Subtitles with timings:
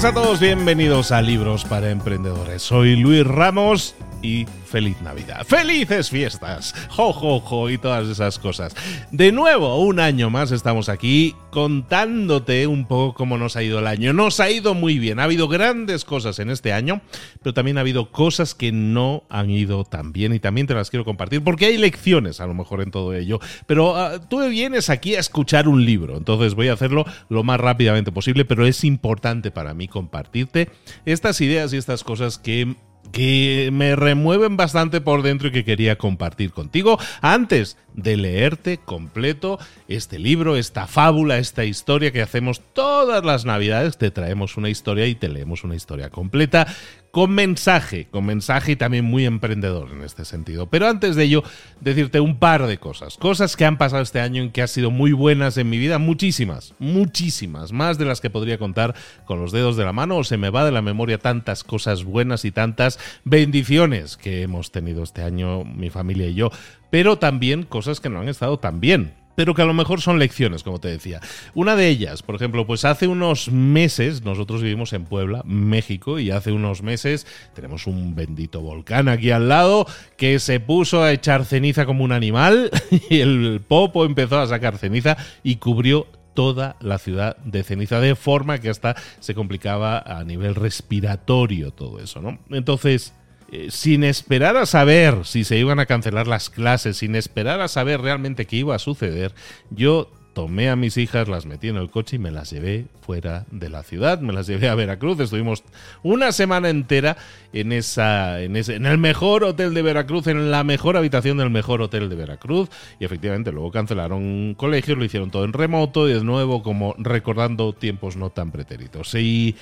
[0.00, 2.62] buenas a todos, bienvenidos a Libros para Emprendedores.
[2.62, 5.46] Soy Luis Ramos y feliz Navidad.
[5.46, 6.74] ¡Felices fiestas!
[6.90, 7.70] ¡Jo, jo, jo!
[7.70, 8.74] Y todas esas cosas.
[9.10, 13.86] De nuevo, un año más estamos aquí contándote un poco cómo nos ha ido el
[13.86, 14.12] año.
[14.12, 15.18] Nos ha ido muy bien.
[15.18, 17.00] Ha habido grandes cosas en este año,
[17.42, 20.90] pero también ha habido cosas que no han ido tan bien y también te las
[20.90, 23.40] quiero compartir porque hay lecciones a lo mejor en todo ello.
[23.66, 27.58] Pero uh, tú vienes aquí a escuchar un libro, entonces voy a hacerlo lo más
[27.60, 30.68] rápidamente posible, pero es importante para mí compartirte
[31.04, 32.76] estas ideas y estas cosas que
[33.12, 39.58] que me remueven bastante por dentro y que quería compartir contigo antes de leerte completo
[39.88, 43.98] este libro, esta fábula, esta historia que hacemos todas las navidades.
[43.98, 46.66] Te traemos una historia y te leemos una historia completa
[47.10, 50.66] con mensaje, con mensaje y también muy emprendedor en este sentido.
[50.66, 51.42] Pero antes de ello,
[51.80, 54.90] decirte un par de cosas, cosas que han pasado este año y que han sido
[54.90, 59.52] muy buenas en mi vida, muchísimas, muchísimas, más de las que podría contar con los
[59.52, 62.50] dedos de la mano o se me va de la memoria tantas cosas buenas y
[62.50, 66.50] tantas bendiciones que hemos tenido este año mi familia y yo,
[66.90, 70.18] pero también cosas que no han estado tan bien pero que a lo mejor son
[70.18, 71.20] lecciones, como te decía.
[71.54, 76.32] Una de ellas, por ejemplo, pues hace unos meses, nosotros vivimos en Puebla, México, y
[76.32, 79.86] hace unos meses tenemos un bendito volcán aquí al lado
[80.16, 82.72] que se puso a echar ceniza como un animal
[83.10, 88.16] y el popo empezó a sacar ceniza y cubrió toda la ciudad de ceniza, de
[88.16, 92.40] forma que hasta se complicaba a nivel respiratorio todo eso, ¿no?
[92.50, 93.14] Entonces,
[93.50, 97.68] eh, sin esperar a saber si se iban a cancelar las clases, sin esperar a
[97.68, 99.34] saber realmente qué iba a suceder,
[99.70, 103.44] yo tomé a mis hijas, las metí en el coche y me las llevé fuera
[103.50, 105.64] de la ciudad, me las llevé a Veracruz, estuvimos
[106.04, 107.16] una semana entera
[107.52, 111.50] en esa en ese en el mejor hotel de Veracruz, en la mejor habitación del
[111.50, 112.68] mejor hotel de Veracruz
[113.00, 117.72] y efectivamente luego cancelaron colegios, lo hicieron todo en remoto y de nuevo como recordando
[117.72, 119.16] tiempos no tan pretéritos.
[119.16, 119.56] Y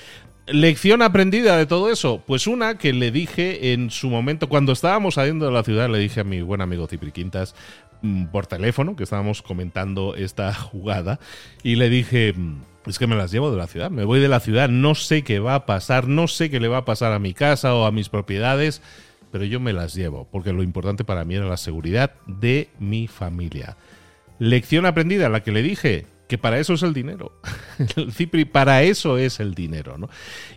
[0.49, 2.23] Lección aprendida de todo eso.
[2.25, 5.99] Pues una que le dije en su momento, cuando estábamos saliendo de la ciudad, le
[5.99, 7.53] dije a mi buen amigo Cipri Quintas
[8.31, 11.19] por teléfono, que estábamos comentando esta jugada,
[11.63, 14.27] y le dije, mm, es que me las llevo de la ciudad, me voy de
[14.27, 17.11] la ciudad, no sé qué va a pasar, no sé qué le va a pasar
[17.11, 18.81] a mi casa o a mis propiedades,
[19.31, 23.07] pero yo me las llevo, porque lo importante para mí era la seguridad de mi
[23.07, 23.77] familia.
[24.39, 27.31] Lección aprendida, la que le dije, que para eso es el dinero.
[27.95, 30.09] El Cipri, para eso es el dinero, ¿no?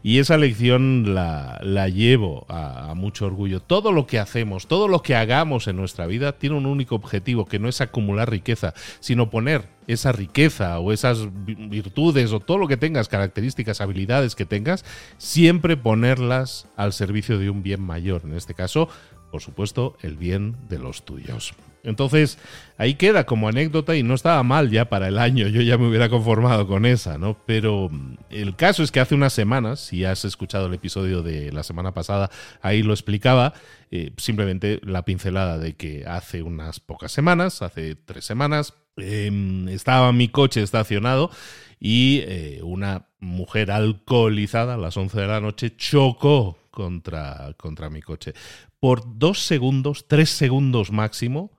[0.02, 3.60] Y esa lección la, la llevo a, a, mucho orgullo.
[3.60, 7.44] Todo lo que hacemos, todo lo que hagamos en nuestra vida tiene un único objetivo,
[7.44, 12.68] que no es acumular riqueza, sino poner esa riqueza o esas virtudes o todo lo
[12.68, 14.84] que tengas, características, habilidades que tengas,
[15.18, 18.22] siempre ponerlas al servicio de un bien mayor.
[18.24, 18.88] En este caso,
[19.30, 21.54] por supuesto, el bien de los tuyos.
[21.82, 22.38] Entonces,
[22.76, 25.88] ahí queda como anécdota y no estaba mal ya para el año, yo ya me
[25.88, 27.38] hubiera conformado con esa, ¿no?
[27.46, 31.52] Pero mm, el caso es que hace unas semanas, si has escuchado el episodio de
[31.52, 32.30] la semana pasada,
[32.60, 33.54] ahí lo explicaba,
[33.90, 39.30] eh, simplemente la pincelada de que hace unas pocas semanas, hace tres semanas, eh,
[39.70, 41.30] estaba mi coche estacionado
[41.78, 48.02] y eh, una mujer alcoholizada a las 11 de la noche chocó contra, contra mi
[48.02, 48.34] coche.
[48.80, 51.52] Por dos segundos, tres segundos máximo,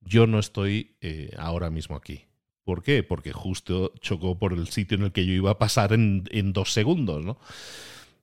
[0.00, 2.26] yo no estoy eh, ahora mismo aquí.
[2.62, 3.02] ¿Por qué?
[3.02, 6.52] Porque justo chocó por el sitio en el que yo iba a pasar en, en
[6.52, 7.38] dos segundos, ¿no?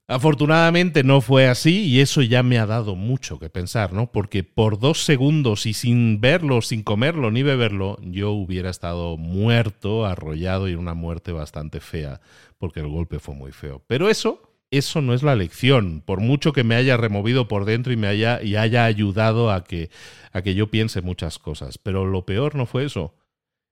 [0.08, 4.12] Afortunadamente no fue así y eso ya me ha dado mucho que pensar, ¿no?
[4.12, 10.06] Porque por dos segundos y sin verlo, sin comerlo ni beberlo, yo hubiera estado muerto,
[10.06, 12.22] arrollado y una muerte bastante fea,
[12.60, 13.82] porque el golpe fue muy feo.
[13.88, 17.94] Pero eso eso no es la lección, por mucho que me haya removido por dentro
[17.94, 19.90] y me haya, y haya ayudado a que,
[20.32, 21.78] a que yo piense muchas cosas.
[21.78, 23.16] Pero lo peor no fue eso.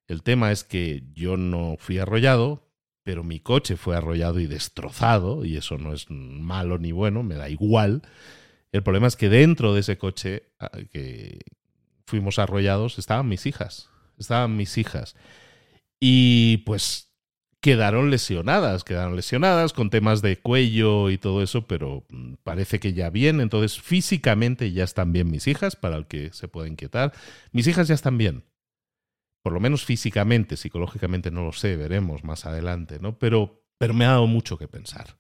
[0.08, 2.70] El tema es que yo no fui arrollado,
[3.04, 7.36] pero mi coche fue arrollado y destrozado, y eso no es malo ni bueno, me
[7.36, 8.04] da igual.
[8.72, 11.40] El problema es que dentro de ese coche ah, que
[12.06, 15.16] fuimos arrollados estaban mis hijas, estaban mis hijas.
[16.00, 17.13] Y pues
[17.64, 22.92] quedaron lesionadas, quedaron lesionadas con temas de cuello y todo eso, pero mm, parece que
[22.92, 27.14] ya bien, entonces físicamente ya están bien mis hijas, para el que se pueda inquietar.
[27.54, 28.44] Mis hijas ya están bien,
[29.42, 33.18] por lo menos físicamente, psicológicamente no lo sé, veremos más adelante, ¿no?
[33.18, 35.16] Pero, pero me ha dado mucho que pensar.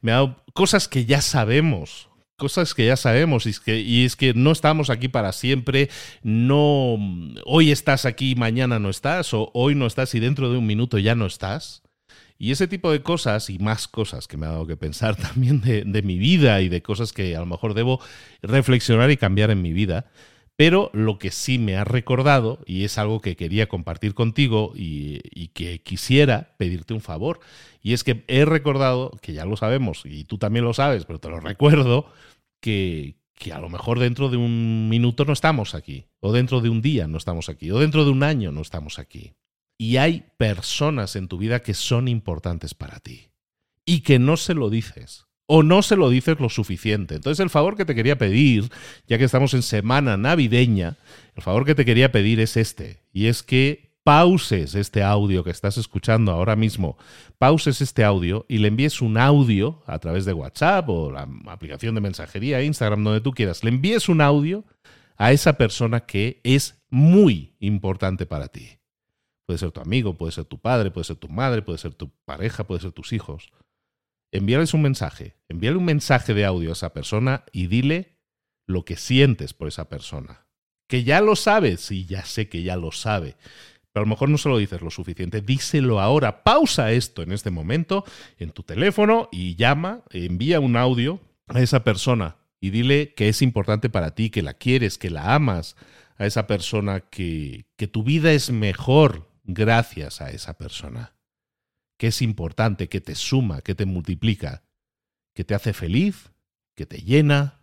[0.00, 4.04] Me ha dado cosas que ya sabemos, cosas que ya sabemos y es, que, y
[4.04, 5.88] es que no estamos aquí para siempre,
[6.22, 6.98] no
[7.44, 10.98] hoy estás aquí, mañana no estás, o hoy no estás y dentro de un minuto
[10.98, 11.82] ya no estás.
[12.36, 15.60] Y ese tipo de cosas y más cosas que me ha dado que pensar también
[15.60, 18.00] de, mi vida y de cosas que a lo mejor debo
[18.42, 20.10] reflexionar y cambiar en mi vida,
[20.56, 25.48] Pero lo que sí me ha recordado, y es algo que quería compartir contigo y,
[25.54, 27.40] que quisiera pedirte un favor,
[27.84, 31.20] y es que he recordado, que ya lo sabemos, y tú también lo sabes, pero
[31.20, 32.06] te lo recuerdo,
[32.60, 36.70] que, que a lo mejor dentro de un minuto no estamos aquí, o dentro de
[36.70, 39.34] un día no estamos aquí, o dentro de un año no estamos aquí.
[39.76, 43.28] Y hay personas en tu vida que son importantes para ti
[43.84, 47.16] y que no se lo dices o no se lo dices lo suficiente.
[47.16, 48.70] Entonces el favor que te quería pedir,
[49.06, 50.96] ya que estamos en semana navideña,
[51.34, 55.50] el favor que te quería pedir es este, y es que pauses este audio que
[55.50, 56.98] estás escuchando ahora mismo,
[57.38, 61.94] pauses este audio y le envíes un audio a través de WhatsApp o la aplicación
[61.94, 64.64] de mensajería, Instagram, donde tú quieras, le envíes un audio
[65.16, 68.78] a esa persona que es muy importante para ti.
[69.46, 72.10] Puede ser tu amigo, puede ser tu padre, puede ser tu madre, puede ser tu
[72.24, 73.52] pareja, puede ser tus hijos.
[74.32, 78.18] Envíales un mensaje, envíale un mensaje de audio a esa persona y dile
[78.66, 80.46] lo que sientes por esa persona.
[80.88, 83.36] Que ya lo sabes, sí, ya sé que ya lo sabe,
[83.94, 87.30] pero a lo mejor no se lo dices lo suficiente, díselo ahora, pausa esto en
[87.30, 88.04] este momento
[88.38, 93.40] en tu teléfono y llama, envía un audio a esa persona y dile que es
[93.40, 95.76] importante para ti, que la quieres, que la amas,
[96.16, 101.14] a esa persona, que, que tu vida es mejor gracias a esa persona
[101.96, 104.64] que es importante, que te suma, que te multiplica,
[105.34, 106.32] que te hace feliz,
[106.74, 107.60] que te llena.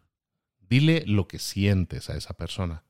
[0.59, 2.85] Dile lo que sientes a esa persona.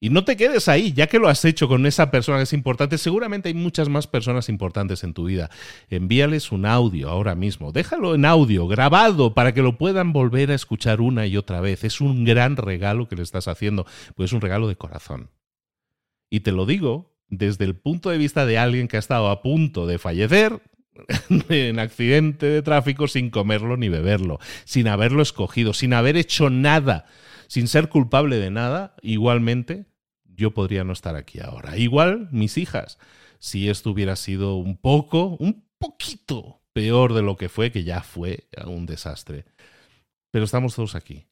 [0.00, 2.52] Y no te quedes ahí, ya que lo has hecho con esa persona que es
[2.52, 5.50] importante, seguramente hay muchas más personas importantes en tu vida.
[5.90, 10.54] Envíales un audio ahora mismo, déjalo en audio, grabado, para que lo puedan volver a
[10.54, 11.82] escuchar una y otra vez.
[11.82, 15.30] Es un gran regalo que le estás haciendo, pues es un regalo de corazón.
[16.30, 19.42] Y te lo digo desde el punto de vista de alguien que ha estado a
[19.42, 20.62] punto de fallecer
[21.48, 27.06] en accidente de tráfico sin comerlo ni beberlo, sin haberlo escogido, sin haber hecho nada,
[27.48, 29.86] sin ser culpable de nada, igualmente
[30.24, 31.76] yo podría no estar aquí ahora.
[31.76, 32.98] Igual mis hijas,
[33.40, 38.02] si esto hubiera sido un poco, un poquito peor de lo que fue, que ya
[38.02, 39.46] fue un desastre.
[40.30, 41.26] Pero estamos todos aquí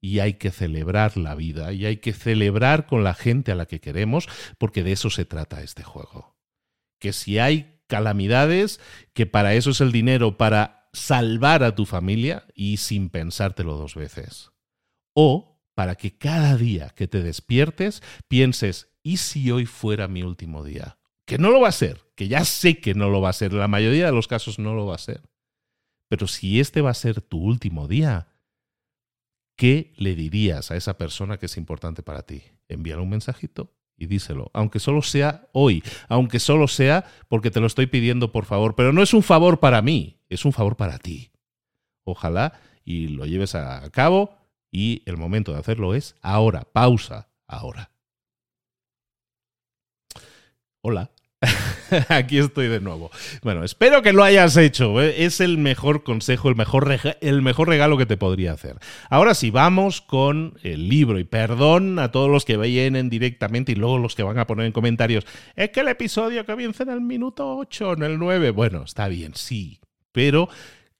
[0.00, 3.66] y hay que celebrar la vida y hay que celebrar con la gente a la
[3.66, 4.28] que queremos
[4.58, 6.36] porque de eso se trata este juego.
[7.00, 8.80] Que si hay calamidades,
[9.12, 13.94] que para eso es el dinero, para salvar a tu familia y sin pensártelo dos
[13.94, 14.50] veces.
[15.14, 20.64] O para que cada día que te despiertes pienses, ¿y si hoy fuera mi último
[20.64, 20.98] día?
[21.24, 23.52] Que no lo va a ser, que ya sé que no lo va a ser,
[23.52, 25.22] la mayoría de los casos no lo va a ser.
[26.08, 28.26] Pero si este va a ser tu último día,
[29.54, 32.42] ¿qué le dirías a esa persona que es importante para ti?
[32.66, 37.68] Envíale un mensajito y díselo, aunque solo sea hoy, aunque solo sea porque te lo
[37.68, 40.98] estoy pidiendo por favor, pero no es un favor para mí, es un favor para
[40.98, 41.30] ti.
[42.02, 44.37] Ojalá y lo lleves a cabo
[44.70, 47.90] y el momento de hacerlo es ahora, pausa, ahora.
[50.80, 51.10] Hola.
[52.08, 53.10] Aquí estoy de nuevo.
[53.42, 55.00] Bueno, espero que lo hayas hecho.
[55.00, 55.24] ¿eh?
[55.24, 56.88] Es el mejor consejo, el mejor,
[57.20, 58.76] el mejor regalo que te podría hacer.
[59.08, 61.18] Ahora sí, vamos con el libro.
[61.18, 64.66] Y perdón a todos los que vienen directamente y luego los que van a poner
[64.66, 65.26] en comentarios.
[65.54, 68.50] Es que el episodio comienza en el minuto 8, en el 9.
[68.50, 69.80] Bueno, está bien, sí.
[70.12, 70.48] Pero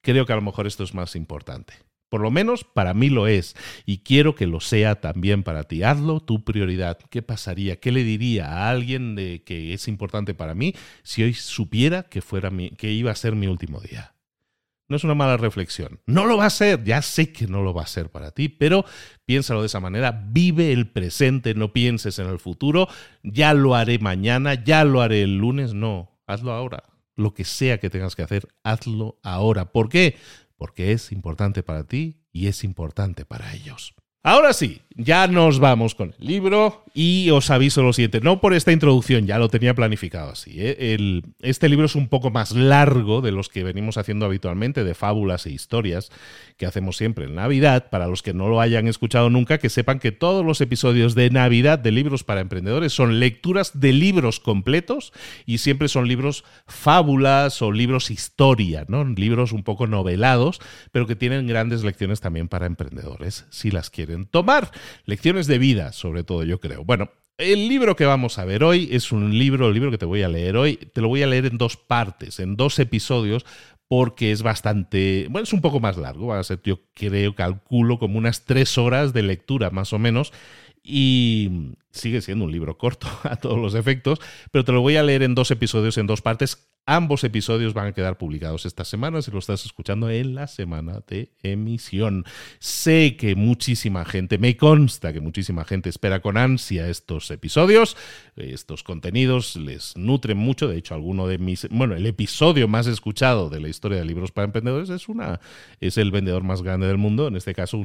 [0.01, 1.73] creo que a lo mejor esto es más importante.
[2.09, 5.83] Por lo menos para mí lo es y quiero que lo sea también para ti.
[5.83, 6.97] Hazlo tu prioridad.
[7.09, 7.79] ¿Qué pasaría?
[7.79, 12.21] ¿Qué le diría a alguien de que es importante para mí si hoy supiera que
[12.21, 14.15] fuera mi, que iba a ser mi último día?
[14.89, 15.99] No es una mala reflexión.
[16.07, 18.49] No lo va a ser, ya sé que no lo va a ser para ti,
[18.49, 18.85] pero
[19.23, 22.87] piénsalo de esa manera, vive el presente, no pienses en el futuro,
[23.21, 26.85] ya lo haré mañana, ya lo haré el lunes, no, hazlo ahora.
[27.15, 29.71] Lo que sea que tengas que hacer, hazlo ahora.
[29.71, 30.15] ¿Por qué?
[30.59, 33.95] Porque es importante para ti y es importante para ellos.
[34.29, 38.53] Ahora sí, ya nos vamos con el libro y os aviso lo siguiente, no por
[38.53, 40.55] esta introducción, ya lo tenía planificado así.
[40.57, 41.21] ¿eh?
[41.39, 45.45] este libro es un poco más largo de los que venimos haciendo habitualmente, de fábulas
[45.45, 46.11] e historias
[46.57, 47.89] que hacemos siempre en Navidad.
[47.89, 51.29] Para los que no lo hayan escuchado nunca, que sepan que todos los episodios de
[51.29, 55.13] Navidad de Libros para Emprendedores son lecturas de libros completos
[55.45, 59.05] y siempre son libros fábulas o libros historia, ¿no?
[59.05, 60.59] libros un poco novelados,
[60.91, 64.71] pero que tienen grandes lecciones también para emprendedores, si las quieren tomar.
[65.05, 66.83] Lecciones de vida, sobre todo, yo creo.
[66.83, 70.05] Bueno, el libro que vamos a ver hoy es un libro, el libro que te
[70.05, 73.45] voy a leer hoy, te lo voy a leer en dos partes, en dos episodios,
[73.87, 77.97] porque es bastante, bueno, es un poco más largo, va a ser, yo creo, calculo
[77.97, 80.33] como unas tres horas de lectura más o menos,
[80.83, 84.19] y sigue siendo un libro corto a todos los efectos,
[84.51, 87.85] pero te lo voy a leer en dos episodios, en dos partes, Ambos episodios van
[87.85, 92.25] a quedar publicados esta semana si lo estás escuchando en la semana de emisión.
[92.57, 97.95] Sé que muchísima gente, me consta que muchísima gente espera con ansia estos episodios.
[98.35, 100.67] Estos contenidos les nutren mucho.
[100.67, 101.69] De hecho, alguno de mis.
[101.69, 105.39] Bueno, el episodio más escuchado de la historia de libros para emprendedores es una.
[105.79, 107.27] es el vendedor más grande del mundo.
[107.27, 107.77] En este caso,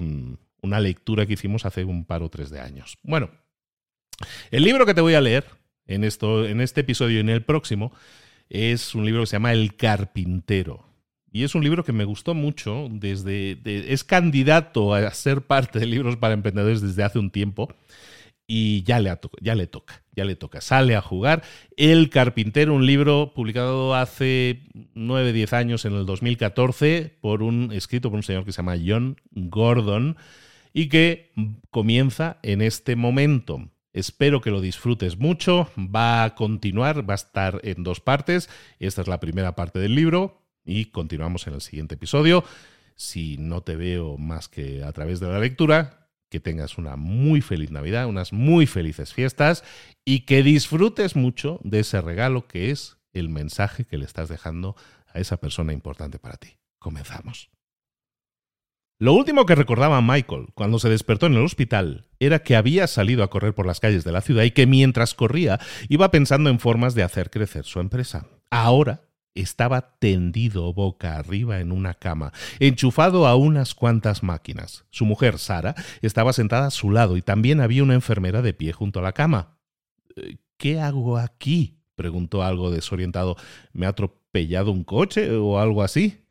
[0.62, 2.96] una lectura que hicimos hace un par o tres de años.
[3.02, 3.28] Bueno,
[4.50, 5.44] el libro que te voy a leer
[5.87, 7.92] en, esto, en este episodio y en el próximo
[8.48, 10.84] es un libro que se llama El Carpintero.
[11.32, 13.58] Y es un libro que me gustó mucho desde...
[13.64, 17.74] es candidato a ser parte de libros para emprendedores desde hace un tiempo.
[18.46, 20.60] Y ya le, ya le toca, ya le toca.
[20.60, 21.42] Sale a jugar.
[21.76, 24.62] El Carpintero, un libro publicado hace
[24.94, 28.76] 9, 10 años, en el 2014, por un, escrito por un señor que se llama
[28.84, 30.16] John Gordon,
[30.74, 31.32] y que
[31.70, 33.70] comienza en este momento.
[33.94, 35.70] Espero que lo disfrutes mucho.
[35.78, 38.50] Va a continuar, va a estar en dos partes.
[38.80, 42.44] Esta es la primera parte del libro y continuamos en el siguiente episodio.
[42.96, 47.40] Si no te veo más que a través de la lectura, que tengas una muy
[47.40, 49.62] feliz Navidad, unas muy felices fiestas
[50.04, 54.74] y que disfrutes mucho de ese regalo que es el mensaje que le estás dejando
[55.06, 56.56] a esa persona importante para ti.
[56.80, 57.53] Comenzamos.
[59.04, 63.23] Lo último que recordaba Michael cuando se despertó en el hospital era que había salido
[63.23, 66.58] a correr por las calles de la ciudad y que mientras corría iba pensando en
[66.58, 68.26] formas de hacer crecer su empresa.
[68.49, 69.02] Ahora
[69.34, 74.87] estaba tendido boca arriba en una cama, enchufado a unas cuantas máquinas.
[74.88, 78.73] Su mujer, Sara, estaba sentada a su lado y también había una enfermera de pie
[78.73, 79.58] junto a la cama.
[80.16, 81.76] Eh, ¿Qué hago aquí?
[81.94, 83.37] preguntó algo desorientado.
[83.75, 86.25] ¿Me ha atropellado un coche o algo así?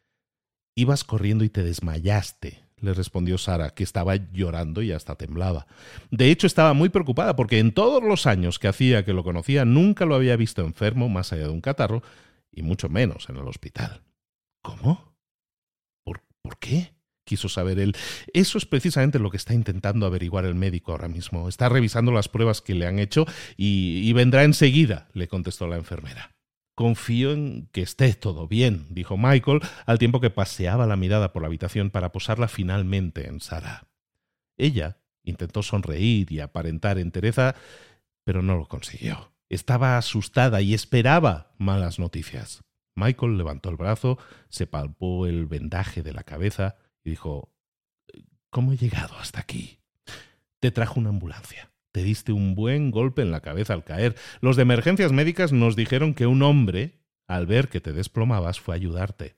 [0.75, 5.65] Ibas corriendo y te desmayaste, le respondió Sara, que estaba llorando y hasta temblaba.
[6.11, 9.63] De hecho, estaba muy preocupada porque en todos los años que hacía que lo conocía
[9.63, 12.03] nunca lo había visto enfermo más allá de un catarro,
[12.51, 14.01] y mucho menos en el hospital.
[14.61, 15.15] ¿Cómo?
[16.03, 16.93] ¿Por, ¿por qué?
[17.25, 17.95] quiso saber él.
[18.33, 21.47] Eso es precisamente lo que está intentando averiguar el médico ahora mismo.
[21.47, 23.25] Está revisando las pruebas que le han hecho
[23.55, 26.35] y, y vendrá enseguida, le contestó la enfermera.
[26.75, 31.43] Confío en que esté todo bien, dijo Michael, al tiempo que paseaba la mirada por
[31.43, 33.87] la habitación para posarla finalmente en Sara.
[34.57, 37.55] Ella intentó sonreír y aparentar entereza,
[38.23, 39.31] pero no lo consiguió.
[39.49, 42.63] Estaba asustada y esperaba malas noticias.
[42.95, 44.17] Michael levantó el brazo,
[44.49, 47.53] se palpó el vendaje de la cabeza y dijo
[48.49, 49.79] ¿Cómo he llegado hasta aquí?
[50.59, 51.72] Te trajo una ambulancia.
[51.93, 54.15] Te diste un buen golpe en la cabeza al caer.
[54.41, 58.73] Los de emergencias médicas nos dijeron que un hombre, al ver que te desplomabas, fue
[58.73, 59.35] a ayudarte.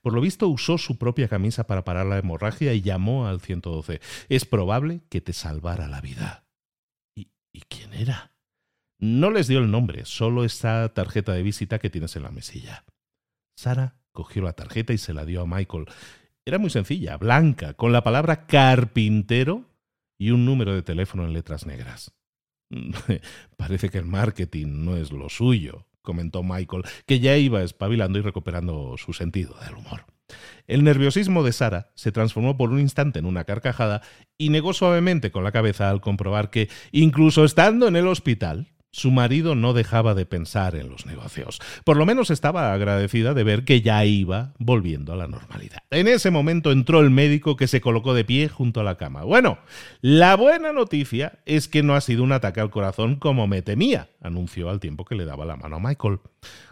[0.00, 4.00] Por lo visto usó su propia camisa para parar la hemorragia y llamó al 112.
[4.30, 6.46] Es probable que te salvara la vida.
[7.14, 8.32] ¿Y, ¿Y, quién era?
[8.98, 12.86] No les dio el nombre, solo esa tarjeta de visita que tienes en la mesilla.
[13.54, 15.84] Sara cogió la tarjeta y se la dio a Michael.
[16.46, 19.67] Era muy sencilla, blanca, con la palabra carpintero
[20.18, 22.12] y un número de teléfono en letras negras.
[23.56, 28.22] Parece que el marketing no es lo suyo, comentó Michael, que ya iba espabilando y
[28.22, 30.04] recuperando su sentido del humor.
[30.66, 34.02] El nerviosismo de Sara se transformó por un instante en una carcajada
[34.36, 39.10] y negó suavemente con la cabeza al comprobar que, incluso estando en el hospital, su
[39.10, 41.60] marido no dejaba de pensar en los negocios.
[41.84, 45.78] Por lo menos estaba agradecida de ver que ya iba volviendo a la normalidad.
[45.90, 49.24] En ese momento entró el médico que se colocó de pie junto a la cama.
[49.24, 49.58] Bueno,
[50.00, 54.08] la buena noticia es que no ha sido un ataque al corazón como me temía,
[54.22, 56.20] anunció al tiempo que le daba la mano a Michael.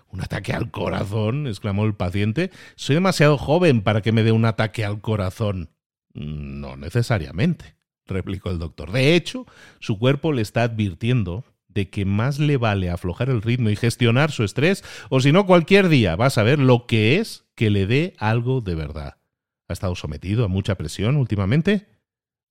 [0.08, 1.46] ¿Un ataque al corazón?
[1.46, 2.50] exclamó el paciente.
[2.76, 5.70] Soy demasiado joven para que me dé un ataque al corazón.
[6.14, 8.92] No necesariamente, replicó el doctor.
[8.92, 9.46] De hecho,
[9.80, 11.44] su cuerpo le está advirtiendo
[11.76, 15.44] de que más le vale aflojar el ritmo y gestionar su estrés, o si no,
[15.44, 19.18] cualquier día vas a ver lo que es que le dé algo de verdad.
[19.68, 21.86] ¿Ha estado sometido a mucha presión últimamente?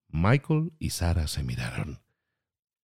[0.10, 2.02] Michael y Sara se miraron.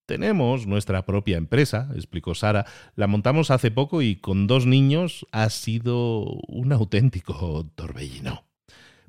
[0.08, 2.66] Tenemos nuestra propia empresa, explicó Sara.
[2.96, 8.46] La montamos hace poco y con dos niños ha sido un auténtico torbellino.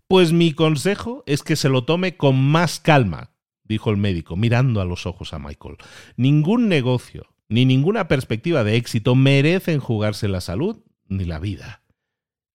[0.06, 3.31] Pues mi consejo es que se lo tome con más calma,
[3.64, 5.76] dijo el médico, mirando a los ojos a Michael.
[6.16, 10.78] Ningún negocio, ni ninguna perspectiva de éxito merecen jugarse la salud
[11.08, 11.82] ni la vida.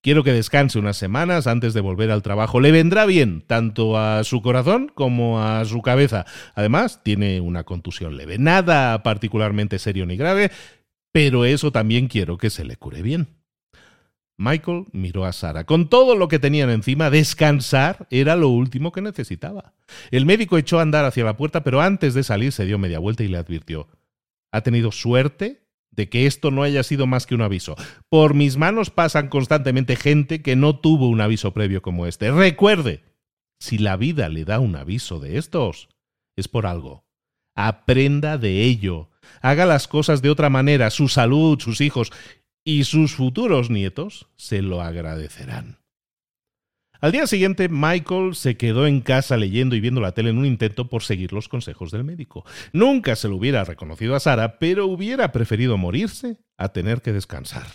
[0.02, 2.60] Quiero que descanse unas semanas antes de volver al trabajo.
[2.60, 6.26] Le vendrá bien tanto a su corazón como a su cabeza.
[6.56, 8.38] Además, tiene una contusión leve.
[8.38, 10.52] Nada particularmente serio ni grave,
[11.12, 13.37] pero eso también quiero que se le cure bien.
[14.38, 15.66] Michael miró a Sara.
[15.66, 19.74] Con todo lo que tenían encima, descansar era lo último que necesitaba.
[20.12, 23.00] El médico echó a andar hacia la puerta, pero antes de salir se dio media
[23.00, 23.88] vuelta y le advirtió.
[24.52, 25.68] ¿Ha tenido suerte
[25.98, 27.76] de que esto no haya sido más que un aviso.
[28.08, 32.32] Por mis manos pasan constantemente gente que no tuvo un aviso previo como este.
[32.32, 33.04] Recuerde,
[33.60, 35.90] si la vida le da un aviso de estos,
[36.36, 37.06] es por algo.
[37.56, 39.10] Aprenda de ello.
[39.42, 40.92] Haga las cosas de otra manera.
[40.92, 42.12] Su salud, sus hijos
[42.68, 45.78] y sus futuros nietos se lo agradecerán.
[47.00, 50.46] Al día siguiente, Michael se quedó en casa leyendo y viendo la tele en un
[50.46, 52.44] intento por seguir los consejos del médico.
[52.74, 57.68] Nunca se lo hubiera reconocido a Sara, pero hubiera preferido morirse a tener que descansar.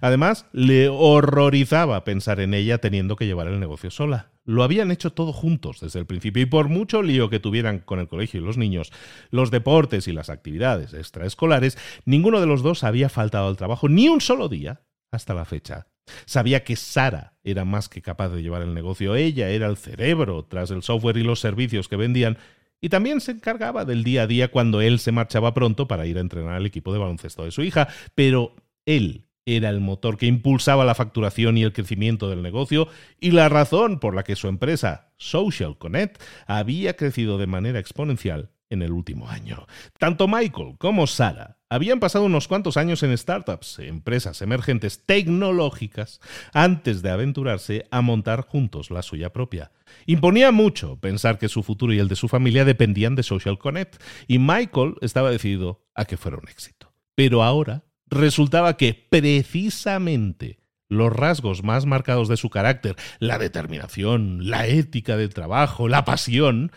[0.00, 4.30] Además, le horrorizaba pensar en ella teniendo que llevar el negocio sola.
[4.44, 7.98] Lo habían hecho todo juntos desde el principio y por mucho lío que tuvieran con
[7.98, 8.92] el colegio y los niños,
[9.30, 14.08] los deportes y las actividades extraescolares, ninguno de los dos había faltado al trabajo ni
[14.08, 14.80] un solo día
[15.10, 15.86] hasta la fecha.
[16.24, 20.44] Sabía que Sara era más que capaz de llevar el negocio, ella era el cerebro
[20.44, 22.38] tras el software y los servicios que vendían,
[22.80, 26.16] y también se encargaba del día a día cuando él se marchaba pronto para ir
[26.16, 28.54] a entrenar al equipo de baloncesto de su hija, pero
[28.86, 32.88] él era el motor que impulsaba la facturación y el crecimiento del negocio
[33.18, 38.50] y la razón por la que su empresa, Social Connect, había crecido de manera exponencial
[38.70, 39.66] en el último año.
[39.98, 46.20] Tanto Michael como Sara habían pasado unos cuantos años en startups, empresas emergentes tecnológicas,
[46.52, 49.72] antes de aventurarse a montar juntos la suya propia.
[50.06, 54.02] Imponía mucho pensar que su futuro y el de su familia dependían de Social Connect,
[54.26, 56.92] y Michael estaba decidido a que fuera un éxito.
[57.14, 64.66] Pero ahora resultaba que precisamente los rasgos más marcados de su carácter, la determinación, la
[64.66, 66.72] ética del trabajo, la pasión,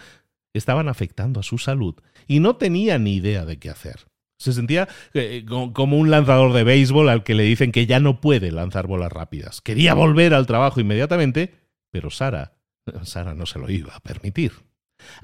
[0.53, 1.95] estaban afectando a su salud
[2.27, 4.07] y no tenía ni idea de qué hacer.
[4.37, 8.21] Se sentía eh, como un lanzador de béisbol al que le dicen que ya no
[8.21, 9.61] puede lanzar bolas rápidas.
[9.61, 11.53] Quería volver al trabajo inmediatamente,
[11.91, 12.53] pero Sara,
[13.03, 14.53] Sara no se lo iba a permitir.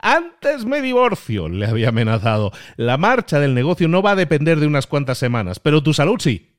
[0.01, 2.51] Antes me divorcio, le había amenazado.
[2.75, 6.17] La marcha del negocio no va a depender de unas cuantas semanas, pero tu salud
[6.19, 6.57] sí.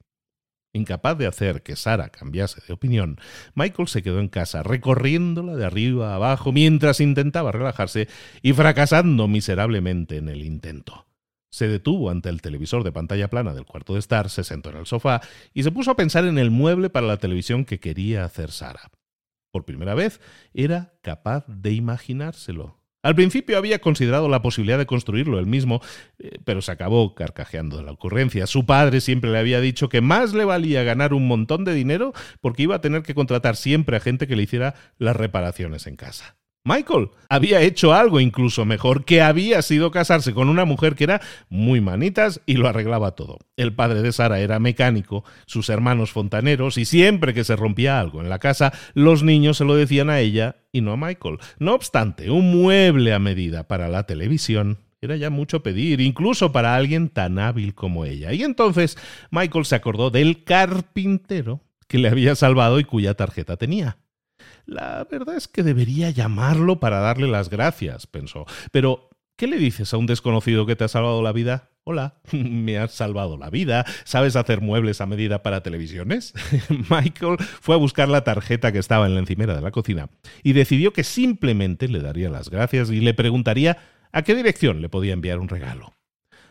[0.74, 3.18] Incapaz de hacer que Sara cambiase de opinión,
[3.54, 8.08] Michael se quedó en casa, recorriéndola de arriba a abajo mientras intentaba relajarse
[8.42, 11.06] y fracasando miserablemente en el intento.
[11.50, 14.76] Se detuvo ante el televisor de pantalla plana del cuarto de estar, se sentó en
[14.76, 15.22] el sofá
[15.54, 18.90] y se puso a pensar en el mueble para la televisión que quería hacer Sara.
[19.50, 20.20] Por primera vez
[20.52, 22.77] era capaz de imaginárselo.
[23.08, 25.80] Al principio había considerado la posibilidad de construirlo él mismo,
[26.18, 28.46] eh, pero se acabó carcajeando de la ocurrencia.
[28.46, 32.12] Su padre siempre le había dicho que más le valía ganar un montón de dinero
[32.42, 35.96] porque iba a tener que contratar siempre a gente que le hiciera las reparaciones en
[35.96, 36.36] casa.
[36.68, 41.22] Michael había hecho algo incluso mejor, que había sido casarse con una mujer que era
[41.48, 43.38] muy manitas y lo arreglaba todo.
[43.56, 48.20] El padre de Sara era mecánico, sus hermanos fontaneros, y siempre que se rompía algo
[48.20, 51.38] en la casa, los niños se lo decían a ella y no a Michael.
[51.58, 56.74] No obstante, un mueble a medida para la televisión era ya mucho pedir, incluso para
[56.74, 58.32] alguien tan hábil como ella.
[58.34, 58.98] Y entonces
[59.30, 63.96] Michael se acordó del carpintero que le había salvado y cuya tarjeta tenía.
[64.68, 68.44] La verdad es que debería llamarlo para darle las gracias, pensó.
[68.70, 71.70] Pero, ¿qué le dices a un desconocido que te ha salvado la vida?
[71.84, 73.86] Hola, me has salvado la vida.
[74.04, 76.34] ¿Sabes hacer muebles a medida para televisiones?
[76.90, 80.10] Michael fue a buscar la tarjeta que estaba en la encimera de la cocina
[80.42, 83.78] y decidió que simplemente le daría las gracias y le preguntaría
[84.12, 85.94] a qué dirección le podía enviar un regalo.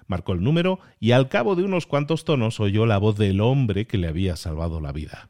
[0.07, 3.85] Marcó el número y al cabo de unos cuantos tonos oyó la voz del hombre
[3.85, 5.29] que le había salvado la vida.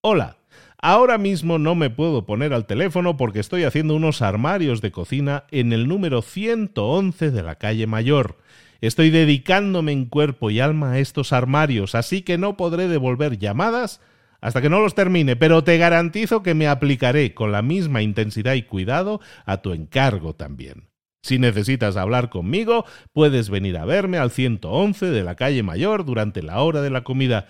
[0.00, 0.37] Hola,
[0.80, 5.44] Ahora mismo no me puedo poner al teléfono porque estoy haciendo unos armarios de cocina
[5.50, 8.38] en el número 111 de la calle Mayor.
[8.80, 14.00] Estoy dedicándome en cuerpo y alma a estos armarios, así que no podré devolver llamadas
[14.40, 18.54] hasta que no los termine, pero te garantizo que me aplicaré con la misma intensidad
[18.54, 20.90] y cuidado a tu encargo también.
[21.22, 26.40] Si necesitas hablar conmigo, puedes venir a verme al 111 de la calle Mayor durante
[26.40, 27.48] la hora de la comida.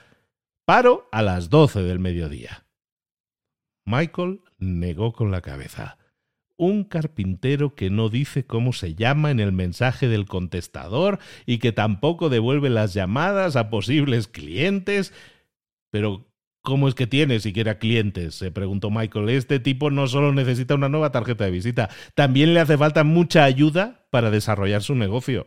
[0.64, 2.67] Paro a las 12 del mediodía.
[3.88, 5.96] Michael negó con la cabeza.
[6.58, 11.72] Un carpintero que no dice cómo se llama en el mensaje del contestador y que
[11.72, 15.14] tampoco devuelve las llamadas a posibles clientes.
[15.90, 16.26] Pero,
[16.60, 18.34] ¿cómo es que tiene siquiera clientes?
[18.34, 19.30] se preguntó Michael.
[19.30, 23.44] Este tipo no solo necesita una nueva tarjeta de visita, también le hace falta mucha
[23.44, 25.46] ayuda para desarrollar su negocio.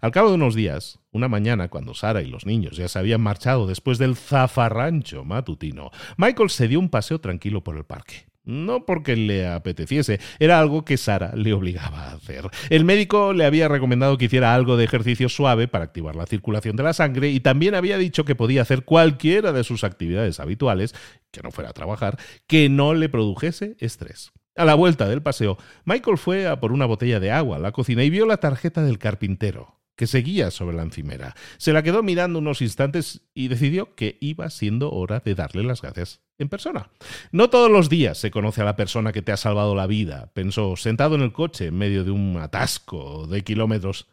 [0.00, 3.20] Al cabo de unos días, una mañana, cuando Sara y los niños ya se habían
[3.20, 8.28] marchado después del zafarrancho matutino, Michael se dio un paseo tranquilo por el parque.
[8.44, 12.48] No porque le apeteciese, era algo que Sara le obligaba a hacer.
[12.70, 16.74] El médico le había recomendado que hiciera algo de ejercicio suave para activar la circulación
[16.74, 20.94] de la sangre y también había dicho que podía hacer cualquiera de sus actividades habituales,
[21.30, 24.32] que no fuera a trabajar, que no le produjese estrés.
[24.58, 27.70] A la vuelta del paseo, Michael fue a por una botella de agua a la
[27.70, 29.76] cocina y vio la tarjeta del carpintero.
[29.94, 31.34] que seguía sobre la encimera.
[31.56, 35.82] Se la quedó mirando unos instantes y decidió que iba siendo hora de darle las
[35.82, 36.90] gracias en persona.
[37.32, 40.30] No todos los días se conoce a la persona que te ha salvado la vida,
[40.34, 44.06] pensó, sentado en el coche en medio de un atasco de kilómetros.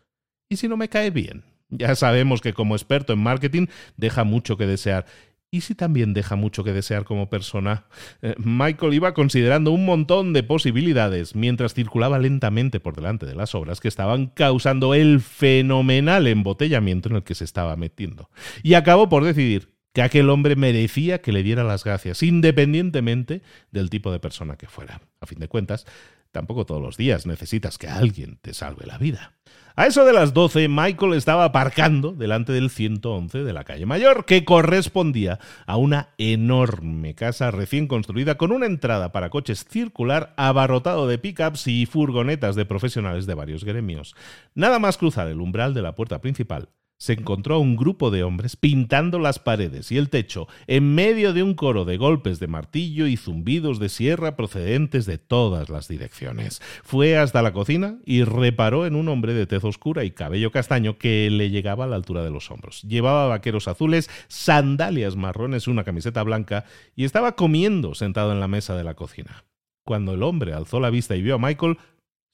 [0.49, 1.43] ¿Y si no me cae bien?
[1.69, 5.05] Ya sabemos que como experto en marketing deja mucho que desear
[5.51, 7.85] ¿Y si también deja mucho que desear como persona?
[8.21, 13.55] Eh, Michael iba considerando un montón de posibilidades mientras circulaba lentamente por delante de las
[13.55, 18.29] obras que estaban causando el fenomenal embotellamiento en el que se estaba metiendo.
[18.63, 23.89] Y acabó por decidir que aquel hombre merecía que le diera las gracias, independientemente del
[23.89, 25.01] tipo de persona que fuera.
[25.21, 25.85] A fin de cuentas,
[26.33, 29.34] tampoco todos los días necesitas que alguien te salve la vida.
[29.77, 34.23] A eso de las 12, Michael estaba aparcando delante del 111 de la calle Mayor,
[34.23, 41.09] que correspondía a una enorme casa recién construida con una entrada para coches circular abarrotado
[41.09, 44.15] de pickups y furgonetas de profesionales de varios gremios.
[44.53, 46.69] Nada más cruzar el umbral de la puerta principal,
[47.05, 51.33] se encontró a un grupo de hombres pintando las paredes y el techo en medio
[51.33, 55.87] de un coro de golpes de martillo y zumbidos de sierra procedentes de todas las
[55.87, 56.63] direcciones.
[56.83, 60.97] Fue hasta la cocina y reparó en un hombre de tez oscura y cabello castaño
[60.97, 62.81] que le llegaba a la altura de los hombros.
[62.81, 66.65] Llevaba vaqueros azules, sandalias marrones, una camiseta blanca
[66.95, 69.45] y estaba comiendo sentado en la mesa de la cocina.
[69.83, 71.77] Cuando el hombre alzó la vista y vio a Michael,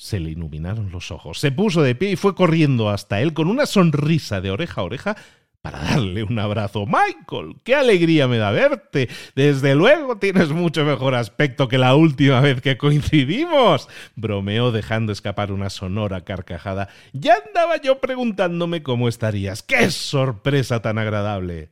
[0.01, 1.39] se le iluminaron los ojos.
[1.39, 4.83] Se puso de pie y fue corriendo hasta él con una sonrisa de oreja a
[4.83, 5.15] oreja
[5.61, 6.87] para darle un abrazo.
[6.87, 9.09] Michael, qué alegría me da verte.
[9.35, 13.87] Desde luego tienes mucho mejor aspecto que la última vez que coincidimos.
[14.15, 16.89] Bromeó dejando escapar una sonora carcajada.
[17.13, 19.61] Ya andaba yo preguntándome cómo estarías.
[19.61, 21.69] ¡Qué sorpresa tan agradable!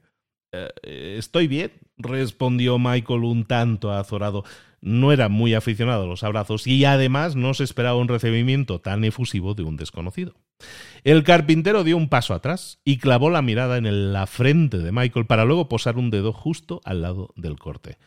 [0.52, 4.46] Eh, estoy bien, respondió Michael un tanto azorado
[4.82, 9.04] no era muy aficionado a los abrazos y además no se esperaba un recibimiento tan
[9.04, 10.36] efusivo de un desconocido.
[11.04, 15.26] El carpintero dio un paso atrás y clavó la mirada en la frente de Michael
[15.26, 17.98] para luego posar un dedo justo al lado del corte.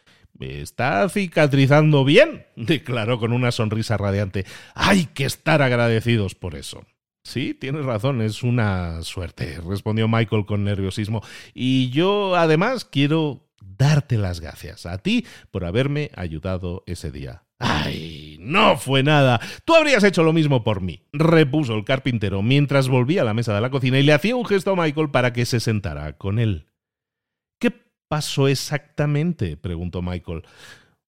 [0.41, 4.45] Está cicatrizando bien, declaró con una sonrisa radiante.
[4.75, 6.85] Hay que estar agradecidos por eso.
[7.25, 11.23] Sí, tienes razón, es una suerte, respondió Michael con nerviosismo.
[11.55, 13.49] Y yo además quiero
[13.79, 17.45] darte las gracias a ti por haberme ayudado ese día.
[17.59, 18.39] ¡Ay!
[18.41, 19.41] No fue nada.
[19.65, 23.55] Tú habrías hecho lo mismo por mí, repuso el carpintero mientras volvía a la mesa
[23.55, 26.39] de la cocina y le hacía un gesto a Michael para que se sentara con
[26.39, 26.67] él.
[27.61, 27.73] ¿Qué
[28.09, 29.57] pasó exactamente?
[29.57, 30.43] preguntó Michael.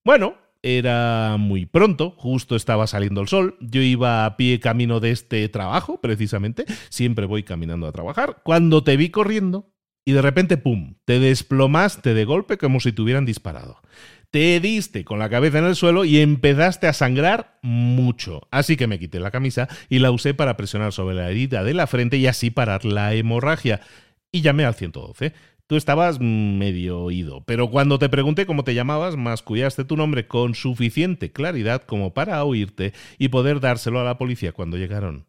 [0.05, 5.11] Bueno, era muy pronto, justo estaba saliendo el sol, yo iba a pie camino de
[5.11, 9.74] este trabajo, precisamente, siempre voy caminando a trabajar, cuando te vi corriendo
[10.05, 13.81] y de repente, ¡pum!, te desplomaste de golpe como si te hubieran disparado.
[14.31, 18.49] Te diste con la cabeza en el suelo y empezaste a sangrar mucho.
[18.51, 21.73] Así que me quité la camisa y la usé para presionar sobre la herida de
[21.73, 23.81] la frente y así parar la hemorragia.
[24.33, 25.33] Y llamé al 112.
[25.67, 30.55] Tú estabas medio oído, pero cuando te pregunté cómo te llamabas, mascullaste tu nombre con
[30.55, 35.27] suficiente claridad como para oírte y poder dárselo a la policía cuando llegaron.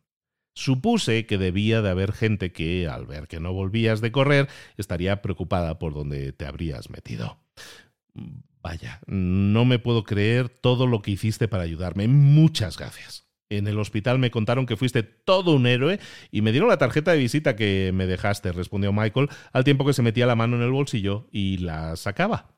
[0.55, 5.21] Supuse que debía de haber gente que, al ver que no volvías de correr, estaría
[5.21, 7.37] preocupada por dónde te habrías metido.
[8.63, 12.07] Vaya, no me puedo creer todo lo que hiciste para ayudarme.
[12.07, 13.27] Muchas gracias.
[13.49, 15.99] En el hospital me contaron que fuiste todo un héroe
[16.31, 19.93] y me dieron la tarjeta de visita que me dejaste, respondió Michael, al tiempo que
[19.93, 22.54] se metía la mano en el bolsillo y la sacaba.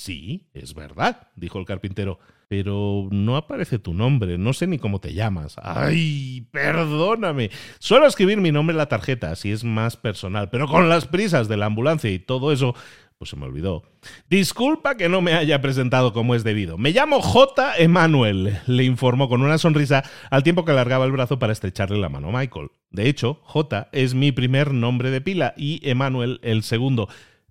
[0.00, 2.18] Sí, es verdad, dijo el carpintero
[2.50, 5.54] pero no aparece tu nombre, no sé ni cómo te llamas.
[5.62, 7.48] Ay, perdóname.
[7.78, 11.46] Suelo escribir mi nombre en la tarjeta, así es más personal, pero con las prisas
[11.46, 12.74] de la ambulancia y todo eso,
[13.18, 13.84] pues se me olvidó.
[14.28, 16.76] Disculpa que no me haya presentado como es debido.
[16.76, 17.76] Me llamo J.
[17.76, 22.08] Emanuel, le informó con una sonrisa al tiempo que alargaba el brazo para estrecharle la
[22.08, 22.70] mano a Michael.
[22.90, 27.08] De hecho, J es mi primer nombre de pila y Emanuel el segundo,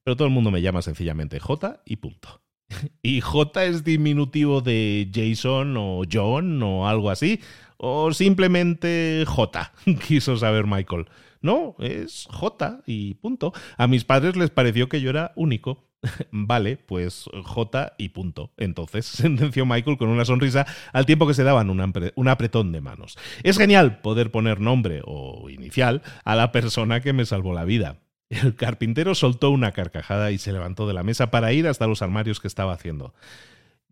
[0.09, 2.41] pero todo el mundo me llama sencillamente J y punto.
[3.03, 7.41] ¿Y J es diminutivo de Jason o John o algo así?
[7.77, 9.71] ¿O simplemente J?
[10.07, 11.05] Quiso saber Michael.
[11.41, 13.53] No, es J y punto.
[13.77, 15.85] A mis padres les pareció que yo era único.
[16.31, 18.51] Vale, pues J y punto.
[18.57, 23.15] Entonces, sentenció Michael con una sonrisa al tiempo que se daban un, apretón de manos.
[23.43, 27.99] Es genial poder poner nombre o inicial a la persona que me salvó la vida.
[28.29, 32.01] El carpintero soltó una carcajada y se levantó de la mesa para ir hasta los
[32.01, 33.13] armarios que estaba haciendo.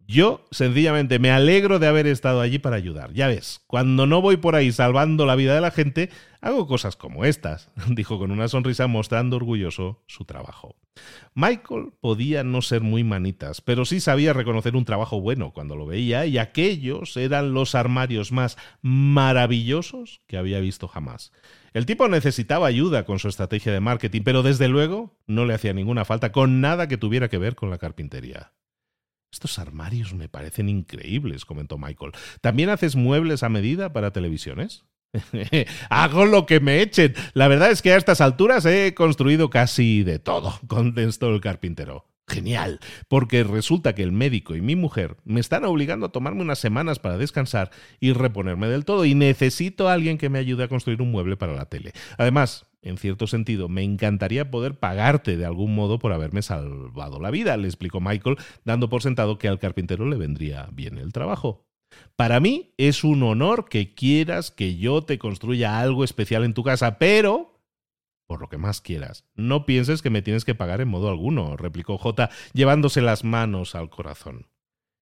[0.10, 3.12] Yo, sencillamente, me alegro de haber estado allí para ayudar.
[3.12, 6.96] Ya ves, cuando no voy por ahí salvando la vida de la gente, hago cosas
[6.96, 10.78] como estas, dijo con una sonrisa mostrando orgulloso su trabajo.
[11.34, 15.86] Michael podía no ser muy manitas, pero sí sabía reconocer un trabajo bueno cuando lo
[15.86, 21.34] veía, y aquellos eran los armarios más maravillosos que había visto jamás.
[21.74, 25.74] El tipo necesitaba ayuda con su estrategia de marketing, pero desde luego no le hacía
[25.74, 28.54] ninguna falta con nada que tuviera que ver con la carpintería.
[29.32, 32.14] Estos armarios me parecen increíbles, comentó Michael.
[32.42, 34.86] ¿También haces muebles a medida para televisiones?
[35.90, 37.14] Hago lo que me echen.
[37.34, 42.06] La verdad es que a estas alturas he construido casi de todo, contestó el carpintero.
[42.30, 46.60] Genial, porque resulta que el médico y mi mujer me están obligando a tomarme unas
[46.60, 50.68] semanas para descansar y reponerme del todo, y necesito a alguien que me ayude a
[50.68, 51.94] construir un mueble para la tele.
[52.18, 57.32] Además, en cierto sentido, me encantaría poder pagarte de algún modo por haberme salvado la
[57.32, 58.36] vida, le explicó Michael,
[58.66, 61.66] dando por sentado que al carpintero le vendría bien el trabajo.
[62.18, 66.64] Para mí es un honor que quieras que yo te construya algo especial en tu
[66.64, 67.57] casa, pero
[68.28, 69.26] por lo que más quieras.
[69.36, 73.74] No pienses que me tienes que pagar en modo alguno, replicó J, llevándose las manos
[73.74, 74.48] al corazón.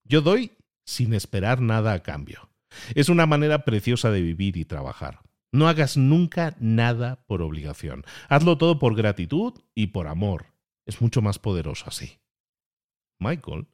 [0.03, 0.51] Yo doy
[0.85, 2.49] sin esperar nada a cambio.
[2.93, 5.21] Es una manera preciosa de vivir y trabajar.
[5.51, 8.03] No hagas nunca nada por obligación.
[8.29, 10.47] Hazlo todo por gratitud y por amor.
[10.85, 12.19] Es mucho más poderoso así.
[13.19, 13.67] Michael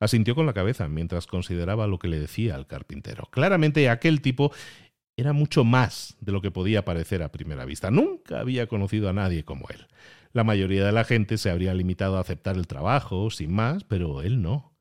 [0.00, 3.28] asintió con la cabeza mientras consideraba lo que le decía al carpintero.
[3.30, 4.52] Claramente aquel tipo
[5.18, 7.90] era mucho más de lo que podía parecer a primera vista.
[7.90, 9.88] Nunca había conocido a nadie como él.
[10.32, 14.22] La mayoría de la gente se habría limitado a aceptar el trabajo, sin más, pero
[14.22, 14.76] él no.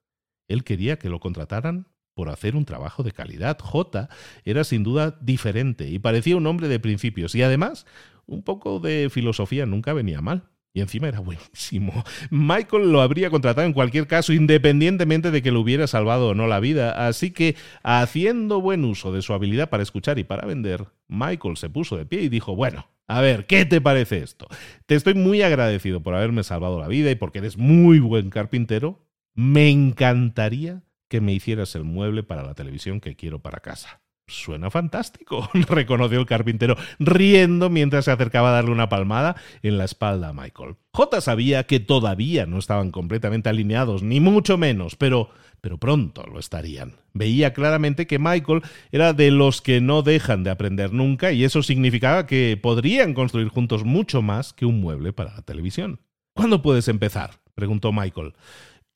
[0.48, 3.58] Él quería que lo contrataran por hacer un trabajo de calidad.
[3.60, 4.10] J
[4.46, 7.88] era sin duda diferente y parecía un hombre de principios y además
[8.28, 10.50] un poco de filosofía nunca venía mal.
[10.78, 12.04] Y encima era buenísimo.
[12.30, 16.46] Michael lo habría contratado en cualquier caso, independientemente de que le hubiera salvado o no
[16.46, 17.08] la vida.
[17.08, 21.72] Así que, haciendo buen uso de su habilidad para escuchar y para vender, Michael se
[21.72, 24.48] puso de pie y dijo, bueno, a ver, ¿qué te parece esto?
[24.86, 29.04] Te estoy muy agradecido por haberme salvado la vida y porque eres muy buen carpintero.
[29.34, 34.04] Me encantaría que me hicieras el mueble para la televisión que quiero para casa.
[34.30, 39.86] Suena fantástico, reconoció el carpintero, riendo mientras se acercaba a darle una palmada en la
[39.86, 40.76] espalda a Michael.
[40.94, 45.30] J sabía que todavía no estaban completamente alineados, ni mucho menos, pero,
[45.62, 46.96] pero pronto lo estarían.
[47.14, 51.64] Veía claramente que Michael era de los que no dejan de aprender nunca y eso
[51.64, 56.02] significaba que podrían construir juntos mucho más que un mueble para la televisión.
[56.34, 57.40] ¿Cuándo puedes empezar?
[57.56, 58.34] preguntó Michael.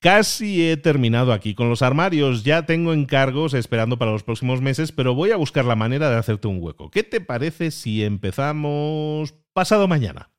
[0.02, 4.90] Casi he terminado aquí con los armarios, ya tengo encargos esperando para los próximos meses,
[4.90, 6.90] pero voy a buscar la manera de hacerte un hueco.
[6.90, 10.32] ¿Qué te parece si empezamos pasado mañana?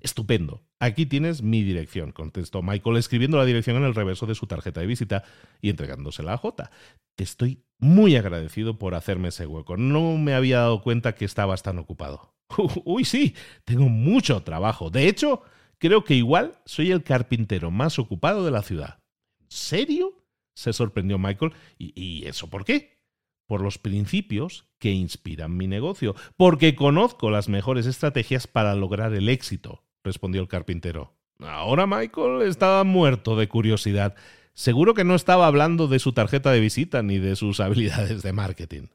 [0.00, 0.64] Estupendo.
[0.80, 4.80] Aquí tienes mi dirección, contestó Michael, escribiendo la dirección en el reverso de su tarjeta
[4.80, 5.22] de visita
[5.60, 6.68] y entregándosela a J.
[7.14, 9.76] Te estoy muy agradecido por hacerme ese hueco.
[9.76, 12.34] No me había dado cuenta que estabas tan ocupado.
[12.84, 14.90] Uy, sí, tengo mucho trabajo.
[14.90, 15.42] De hecho,
[15.78, 19.00] Creo que igual soy el carpintero más ocupado de la ciudad.
[19.40, 20.22] ¿En serio?
[20.56, 21.52] se sorprendió Michael.
[21.78, 22.98] ¿Y, eso por qué?
[23.46, 29.28] Por los principios que inspiran mi negocio, porque conozco las mejores estrategias para lograr el
[29.28, 31.14] éxito, respondió el carpintero.
[31.38, 34.16] Ahora Michael estaba muerto de curiosidad.
[34.54, 38.32] Seguro que no estaba hablando de su tarjeta de visita ni de sus habilidades de
[38.32, 38.88] marketing.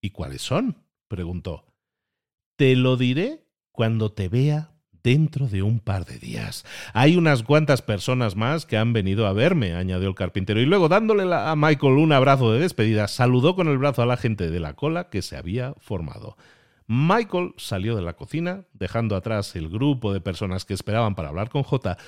[0.00, 0.82] ¿Y cuáles son?
[1.06, 1.66] preguntó.
[2.56, 4.73] Te lo diré cuando te vea
[5.04, 6.64] dentro de un par de días.
[6.94, 10.88] Hay unas cuantas personas más que han venido a verme, añadió el carpintero, y luego
[10.88, 14.60] dándole a Michael un abrazo de despedida, saludó con el brazo a la gente de
[14.60, 16.36] la cola que se había formado.
[16.86, 21.50] Michael salió de la cocina, dejando atrás el grupo de personas que esperaban para hablar
[21.50, 21.98] con J,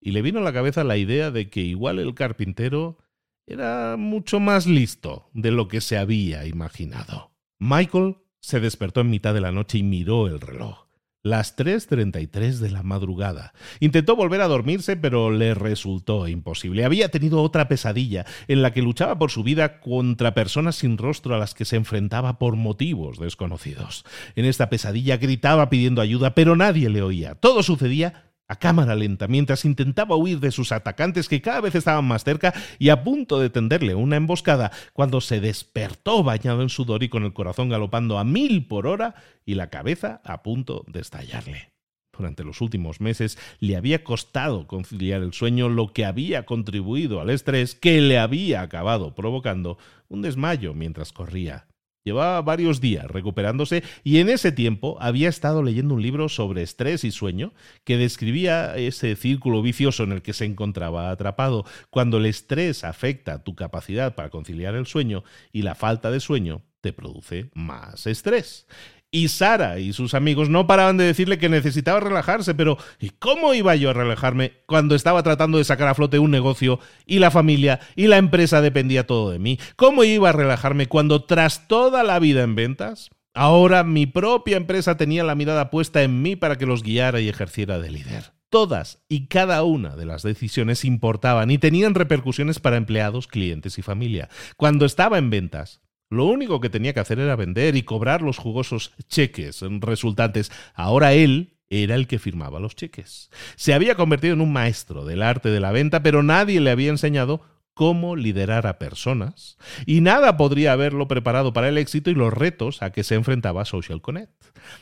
[0.00, 2.98] y le vino a la cabeza la idea de que igual el carpintero
[3.46, 7.32] era mucho más listo de lo que se había imaginado.
[7.58, 10.85] Michael se despertó en mitad de la noche y miró el reloj
[11.26, 13.52] las 3.33 de la madrugada.
[13.80, 16.84] Intentó volver a dormirse, pero le resultó imposible.
[16.84, 21.34] Había tenido otra pesadilla, en la que luchaba por su vida contra personas sin rostro
[21.34, 24.04] a las que se enfrentaba por motivos desconocidos.
[24.36, 27.34] En esta pesadilla gritaba pidiendo ayuda, pero nadie le oía.
[27.34, 32.04] Todo sucedía a cámara lenta mientras intentaba huir de sus atacantes que cada vez estaban
[32.04, 37.02] más cerca y a punto de tenderle una emboscada cuando se despertó bañado en sudor
[37.02, 41.00] y con el corazón galopando a mil por hora y la cabeza a punto de
[41.00, 41.72] estallarle.
[42.16, 47.30] Durante los últimos meses le había costado conciliar el sueño, lo que había contribuido al
[47.30, 49.76] estrés que le había acabado provocando
[50.08, 51.66] un desmayo mientras corría.
[52.06, 57.02] Llevaba varios días recuperándose y en ese tiempo había estado leyendo un libro sobre estrés
[57.02, 61.64] y sueño que describía ese círculo vicioso en el que se encontraba atrapado.
[61.90, 66.62] Cuando el estrés afecta tu capacidad para conciliar el sueño y la falta de sueño
[66.80, 68.68] te produce más estrés.
[69.16, 73.54] Y Sara y sus amigos no paraban de decirle que necesitaba relajarse, pero ¿y cómo
[73.54, 77.30] iba yo a relajarme cuando estaba tratando de sacar a flote un negocio y la
[77.30, 79.58] familia y la empresa dependía todo de mí?
[79.76, 84.98] ¿Cómo iba a relajarme cuando tras toda la vida en ventas, ahora mi propia empresa
[84.98, 88.34] tenía la mirada puesta en mí para que los guiara y ejerciera de líder?
[88.50, 93.82] Todas y cada una de las decisiones importaban y tenían repercusiones para empleados, clientes y
[93.82, 94.28] familia.
[94.58, 98.38] Cuando estaba en ventas, lo único que tenía que hacer era vender y cobrar los
[98.38, 100.52] jugosos cheques resultantes.
[100.74, 103.30] Ahora él era el que firmaba los cheques.
[103.56, 106.90] Se había convertido en un maestro del arte de la venta, pero nadie le había
[106.90, 107.42] enseñado
[107.76, 112.82] cómo liderar a personas, y nada podría haberlo preparado para el éxito y los retos
[112.82, 114.32] a que se enfrentaba Social Connect.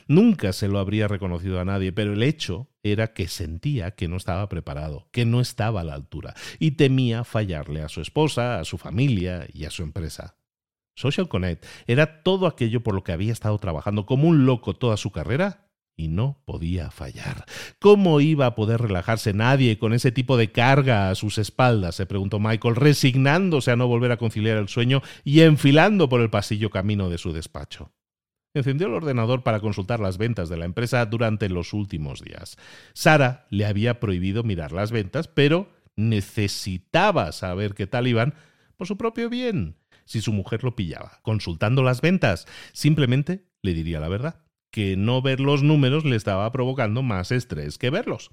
[0.06, 4.16] Nunca se lo habría reconocido a nadie, pero el hecho era que sentía que no
[4.16, 8.64] estaba preparado, que no estaba a la altura, y temía fallarle a su esposa, a
[8.64, 10.36] su familia y a su empresa.
[10.94, 14.96] Social Connect era todo aquello por lo que había estado trabajando como un loco toda
[14.96, 15.64] su carrera
[15.96, 17.44] y no podía fallar.
[17.78, 21.94] ¿Cómo iba a poder relajarse nadie con ese tipo de carga a sus espaldas?
[21.94, 26.30] se preguntó Michael, resignándose a no volver a conciliar el sueño y enfilando por el
[26.30, 27.92] pasillo camino de su despacho.
[28.54, 32.56] Encendió el ordenador para consultar las ventas de la empresa durante los últimos días.
[32.92, 38.34] Sara le había prohibido mirar las ventas, pero necesitaba saber qué tal iban
[38.76, 41.20] por su propio bien si su mujer lo pillaba.
[41.22, 46.50] Consultando las ventas, simplemente le diría la verdad que no ver los números le estaba
[46.50, 48.30] provocando más estrés que verlos.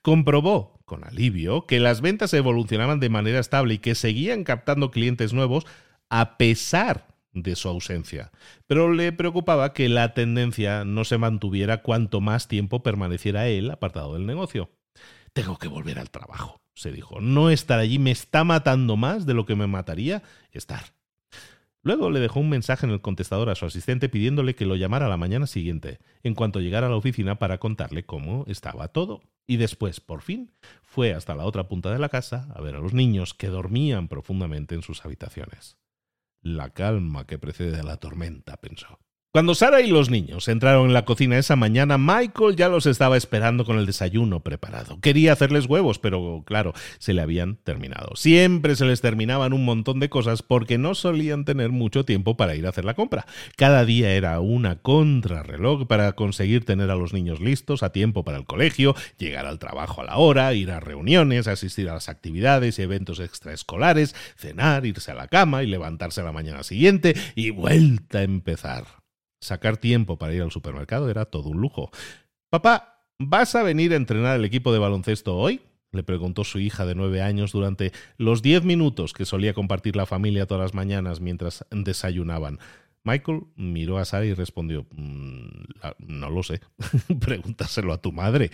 [0.00, 5.34] Comprobó, con alivio, que las ventas evolucionaban de manera estable y que seguían captando clientes
[5.34, 5.66] nuevos
[6.08, 8.32] a pesar de su ausencia.
[8.66, 14.14] Pero le preocupaba que la tendencia no se mantuviera cuanto más tiempo permaneciera él apartado
[14.14, 14.70] del negocio.
[15.34, 17.20] Tengo que volver al trabajo, se dijo.
[17.20, 20.94] No estar allí me está matando más de lo que me mataría estar.
[21.84, 25.08] Luego le dejó un mensaje en el contestador a su asistente pidiéndole que lo llamara
[25.08, 29.22] la mañana siguiente, en cuanto llegara a la oficina para contarle cómo estaba todo.
[29.48, 32.80] Y después, por fin, fue hasta la otra punta de la casa a ver a
[32.80, 35.76] los niños que dormían profundamente en sus habitaciones.
[36.40, 39.00] La calma que precede a la tormenta, pensó.
[39.34, 43.16] Cuando Sara y los niños entraron en la cocina esa mañana, Michael ya los estaba
[43.16, 45.00] esperando con el desayuno preparado.
[45.00, 48.14] Quería hacerles huevos, pero claro, se le habían terminado.
[48.14, 52.56] Siempre se les terminaban un montón de cosas porque no solían tener mucho tiempo para
[52.56, 53.24] ir a hacer la compra.
[53.56, 58.36] Cada día era una contrarreloj para conseguir tener a los niños listos a tiempo para
[58.36, 62.78] el colegio, llegar al trabajo a la hora, ir a reuniones, asistir a las actividades
[62.78, 67.48] y eventos extraescolares, cenar, irse a la cama y levantarse a la mañana siguiente y
[67.48, 69.01] vuelta a empezar.
[69.42, 71.90] Sacar tiempo para ir al supermercado era todo un lujo.
[72.48, 75.60] Papá, ¿vas a venir a entrenar el equipo de baloncesto hoy?
[75.92, 80.06] le preguntó su hija de nueve años durante los diez minutos que solía compartir la
[80.06, 82.58] familia todas las mañanas mientras desayunaban.
[83.04, 85.48] Michael miró a Sara y respondió, mm,
[85.98, 86.60] no lo sé,
[87.20, 88.50] pregúntaselo a tu madre.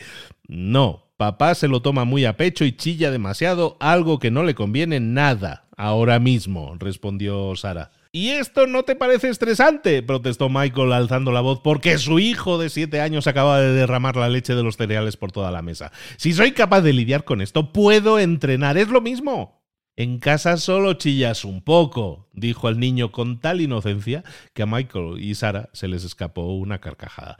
[0.49, 4.55] No, papá se lo toma muy a pecho y chilla demasiado, algo que no le
[4.55, 7.93] conviene nada ahora mismo, respondió Sara.
[8.11, 10.03] ¿Y esto no te parece estresante?
[10.03, 14.31] protestó Michael alzando la voz porque su hijo de siete años acaba de derramar la
[14.31, 15.93] leche de los cereales por toda la mesa.
[16.17, 19.63] Si soy capaz de lidiar con esto, puedo entrenar, es lo mismo.
[19.95, 25.21] En casa solo chillas un poco, dijo el niño con tal inocencia que a Michael
[25.21, 27.37] y Sara se les escapó una carcajada.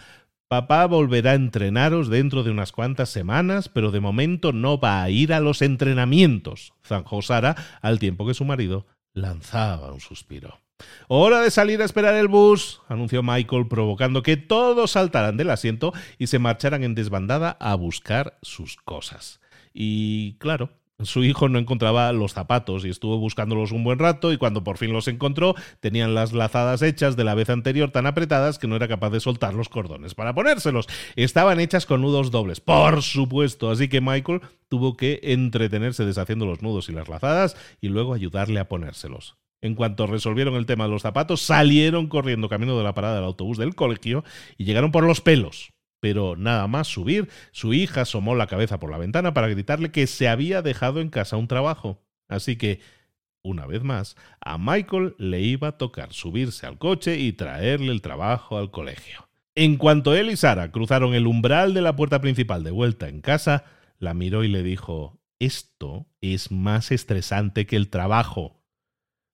[0.49, 5.09] Papá volverá a entrenaros dentro de unas cuantas semanas, pero de momento no va a
[5.09, 10.61] ir a los entrenamientos, zanjó Sara al tiempo que su marido lanzaba un suspiro.
[11.09, 15.93] Hora de salir a esperar el bus, anunció Michael, provocando que todos saltaran del asiento
[16.19, 19.41] y se marcharan en desbandada a buscar sus cosas.
[19.75, 20.71] Y claro,
[21.05, 24.79] su hijo no encontraba los zapatos y estuvo buscándolos un buen rato y cuando por
[24.79, 28.75] fin los encontró tenían las lazadas hechas de la vez anterior tan apretadas que no
[28.75, 30.89] era capaz de soltar los cordones para ponérselos.
[31.15, 36.63] Estaban hechas con nudos dobles, por supuesto, así que Michael tuvo que entretenerse deshaciendo los
[36.63, 39.37] nudos y las lazadas y luego ayudarle a ponérselos.
[39.61, 43.25] En cuanto resolvieron el tema de los zapatos, salieron corriendo camino de la parada del
[43.25, 44.25] autobús del colegio
[44.57, 45.71] y llegaron por los pelos.
[46.01, 50.07] Pero nada más subir, su hija asomó la cabeza por la ventana para gritarle que
[50.07, 52.01] se había dejado en casa un trabajo.
[52.29, 52.81] Así que,
[53.43, 58.03] una vez más, a Michael le iba a tocar subirse al coche y traerle el
[58.03, 59.29] trabajo al colegio.
[59.55, 63.21] En cuanto él y Sara cruzaron el umbral de la puerta principal de vuelta en
[63.21, 63.65] casa,
[63.99, 68.58] la miró y le dijo, Esto es más estresante que el trabajo.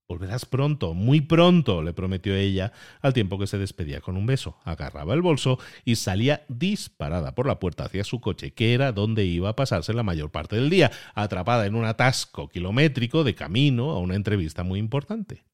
[0.06, 4.58] Volverás pronto, muy pronto, le prometió ella, al tiempo que se despedía con un beso.
[4.64, 9.24] Agarraba el bolso y salía disparada por la puerta hacia su coche, que era donde
[9.24, 13.92] iba a pasarse la mayor parte del día, atrapada en un atasco kilométrico de camino
[13.92, 15.46] a una entrevista muy importante.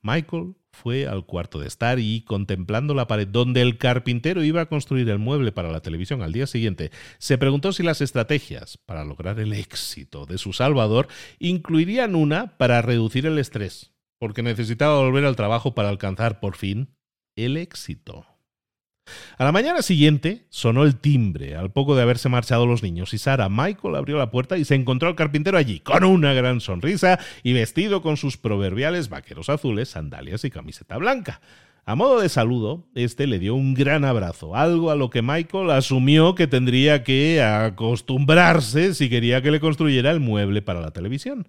[0.00, 4.66] Michael fue al cuarto de estar y, contemplando la pared donde el carpintero iba a
[4.66, 9.04] construir el mueble para la televisión al día siguiente, se preguntó si las estrategias para
[9.04, 11.08] lograr el éxito de su Salvador
[11.38, 16.94] incluirían una para reducir el estrés, porque necesitaba volver al trabajo para alcanzar por fin
[17.36, 18.33] el éxito.
[19.36, 23.18] A la mañana siguiente sonó el timbre, al poco de haberse marchado los niños, y
[23.18, 27.18] Sara Michael abrió la puerta y se encontró al carpintero allí, con una gran sonrisa
[27.42, 31.40] y vestido con sus proverbiales vaqueros azules, sandalias y camiseta blanca.
[31.86, 35.70] A modo de saludo, este le dio un gran abrazo, algo a lo que Michael
[35.70, 41.46] asumió que tendría que acostumbrarse si quería que le construyera el mueble para la televisión.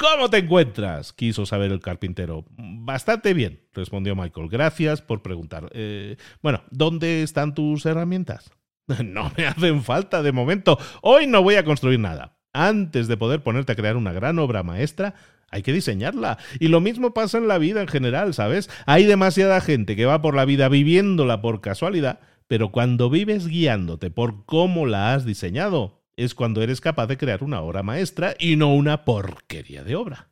[0.00, 1.12] ¿Cómo te encuentras?
[1.12, 2.46] quiso saber el carpintero.
[2.56, 4.48] Bastante bien, respondió Michael.
[4.48, 5.68] Gracias por preguntar.
[5.74, 8.50] Eh, bueno, ¿dónde están tus herramientas?
[9.04, 10.78] No me hacen falta de momento.
[11.02, 12.38] Hoy no voy a construir nada.
[12.54, 15.14] Antes de poder ponerte a crear una gran obra maestra,
[15.50, 16.38] hay que diseñarla.
[16.58, 18.70] Y lo mismo pasa en la vida en general, ¿sabes?
[18.86, 24.10] Hay demasiada gente que va por la vida viviéndola por casualidad, pero cuando vives guiándote
[24.10, 28.56] por cómo la has diseñado, es cuando eres capaz de crear una obra maestra y
[28.56, 30.30] no una porquería de obra.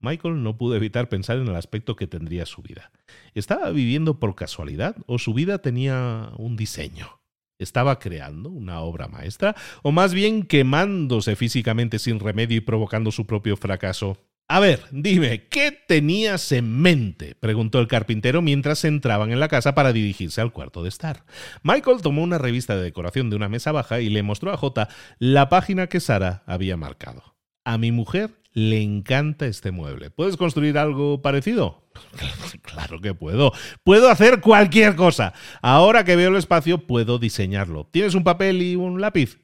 [0.00, 2.90] Michael no pudo evitar pensar en el aspecto que tendría su vida.
[3.34, 7.20] ¿Estaba viviendo por casualidad o su vida tenía un diseño?
[7.58, 13.26] ¿Estaba creando una obra maestra o más bien quemándose físicamente sin remedio y provocando su
[13.26, 14.16] propio fracaso?
[14.48, 17.34] A ver, dime, ¿qué tenías en mente?
[17.34, 21.24] preguntó el carpintero mientras entraban en la casa para dirigirse al cuarto de estar.
[21.62, 24.88] Michael tomó una revista de decoración de una mesa baja y le mostró a J
[25.18, 27.34] la página que Sara había marcado.
[27.64, 30.10] A mi mujer le encanta este mueble.
[30.10, 31.88] ¿Puedes construir algo parecido?
[32.62, 33.52] Claro que puedo.
[33.84, 35.34] Puedo hacer cualquier cosa.
[35.60, 37.86] Ahora que veo el espacio, puedo diseñarlo.
[37.90, 39.41] ¿Tienes un papel y un lápiz?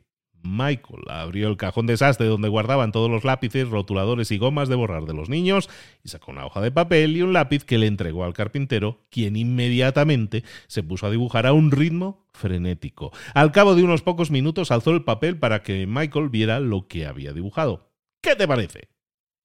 [0.56, 5.04] Michael abrió el cajón desastre donde guardaban todos los lápices, rotuladores y gomas de borrar
[5.04, 5.68] de los niños
[6.02, 9.36] y sacó una hoja de papel y un lápiz que le entregó al carpintero, quien
[9.36, 13.12] inmediatamente se puso a dibujar a un ritmo frenético.
[13.34, 17.06] Al cabo de unos pocos minutos alzó el papel para que Michael viera lo que
[17.06, 17.92] había dibujado.
[18.20, 18.88] ¿Qué te parece?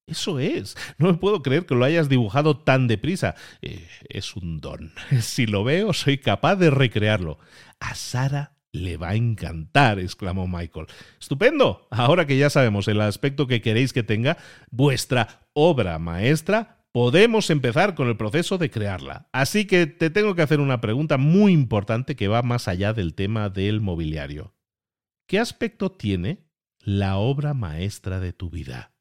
[0.06, 0.76] Eso es.
[0.98, 3.36] No me puedo creer que lo hayas dibujado tan deprisa.
[3.62, 4.92] Eh, es un don.
[5.22, 7.40] Si lo veo, soy capaz de recrearlo.
[7.80, 10.88] A Sara le va a encantar, exclamó Michael.
[11.20, 11.88] Estupendo.
[11.92, 14.38] Ahora que ya sabemos el aspecto que queréis que tenga
[14.72, 19.30] vuestra obra maestra, podemos empezar con el proceso de crearla.
[19.32, 23.14] Así que te tengo que hacer una pregunta muy importante que va más allá del
[23.14, 24.54] tema del mobiliario.
[25.28, 26.46] ¿Qué aspecto tiene
[26.80, 28.92] la obra maestra de tu vida?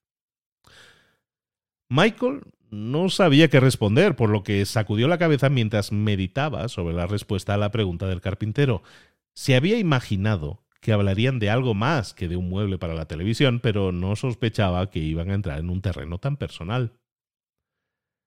[1.88, 7.06] Michael no sabía qué responder, por lo que sacudió la cabeza mientras meditaba sobre la
[7.06, 8.82] respuesta a la pregunta del carpintero.
[9.34, 13.60] Se había imaginado que hablarían de algo más que de un mueble para la televisión,
[13.60, 16.98] pero no sospechaba que iban a entrar en un terreno tan personal.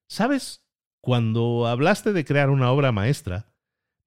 [0.08, 0.66] ¿Sabes?
[1.01, 3.53] Cuando hablaste de crear una obra maestra,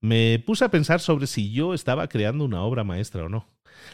[0.01, 3.47] me puse a pensar sobre si yo estaba creando una obra maestra o no.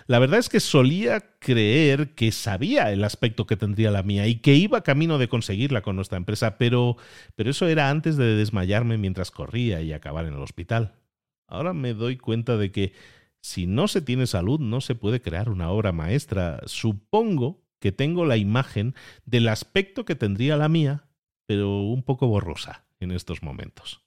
[0.06, 4.36] La verdad es que solía creer que sabía el aspecto que tendría la mía y
[4.36, 6.96] que iba camino de conseguirla con nuestra empresa, pero,
[7.34, 10.94] pero eso era antes de desmayarme mientras corría y acabar en el hospital.
[11.46, 12.92] Ahora me doy cuenta de que
[13.40, 16.62] si no se tiene salud no se puede crear una obra maestra.
[16.64, 18.94] Supongo que tengo la imagen
[19.26, 21.04] del aspecto que tendría la mía,
[21.46, 24.00] pero un poco borrosa en estos momentos.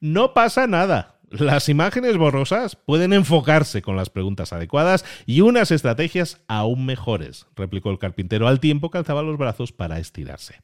[0.00, 1.20] No pasa nada.
[1.30, 7.90] Las imágenes borrosas pueden enfocarse con las preguntas adecuadas y unas estrategias aún mejores, replicó
[7.90, 10.60] el carpintero al tiempo que alzaba los brazos para estirarse.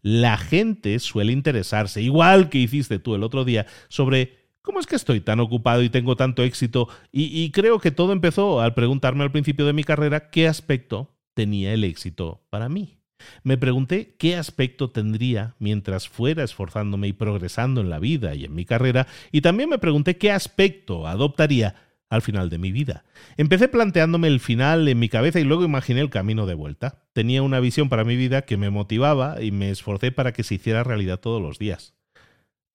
[0.00, 4.96] La gente suele interesarse, igual que hiciste tú el otro día, sobre ¿Cómo es que
[4.96, 6.88] estoy tan ocupado y tengo tanto éxito?
[7.10, 11.72] Y, creo que todo empezó al preguntarme al principio de mi carrera qué aspecto tenía
[11.72, 12.98] el éxito para mí.
[13.42, 18.54] Me pregunté qué aspecto tendría mientras fuera esforzándome y progresando en la vida y en
[18.54, 21.74] mi carrera, y también me pregunté qué aspecto adoptaría
[22.10, 23.04] al final de mi vida.
[23.38, 27.04] Empecé planteándome el final en mi cabeza y luego imaginé el camino de vuelta.
[27.14, 30.56] Tenía una visión para mi vida que me motivaba y me esforcé para que se
[30.56, 31.94] hiciera realidad todos los días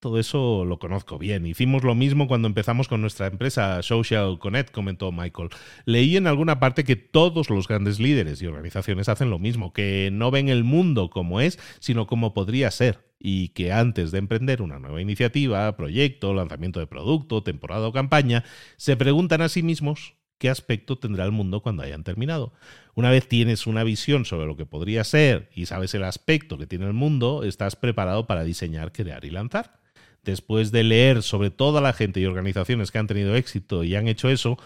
[0.05, 1.47] todo eso lo conozco bien.
[1.47, 5.49] Hicimos lo mismo cuando empezamos con nuestra empresa Social Connect, comentó Michael.
[5.85, 10.11] Leí en alguna parte que todos los grandes líderes y organizaciones hacen lo mismo, que
[10.13, 14.61] no ven el mundo como es, sino como podría ser, y que antes de emprender
[14.61, 18.43] una nueva iniciativa, proyecto, lanzamiento de producto, temporada o campaña,
[18.77, 22.53] se preguntan a sí mismos qué aspecto tendrá el mundo cuando hayan terminado.
[22.93, 26.67] Una vez tienes una visión sobre lo que podría ser y sabes el aspecto que
[26.67, 29.83] tiene el mundo, estás preparado para diseñar, crear y lanzar.
[30.26, 34.07] Después de leer sobre toda la gente y organizaciones que han tenido éxito y han
[34.07, 34.57] hecho eso,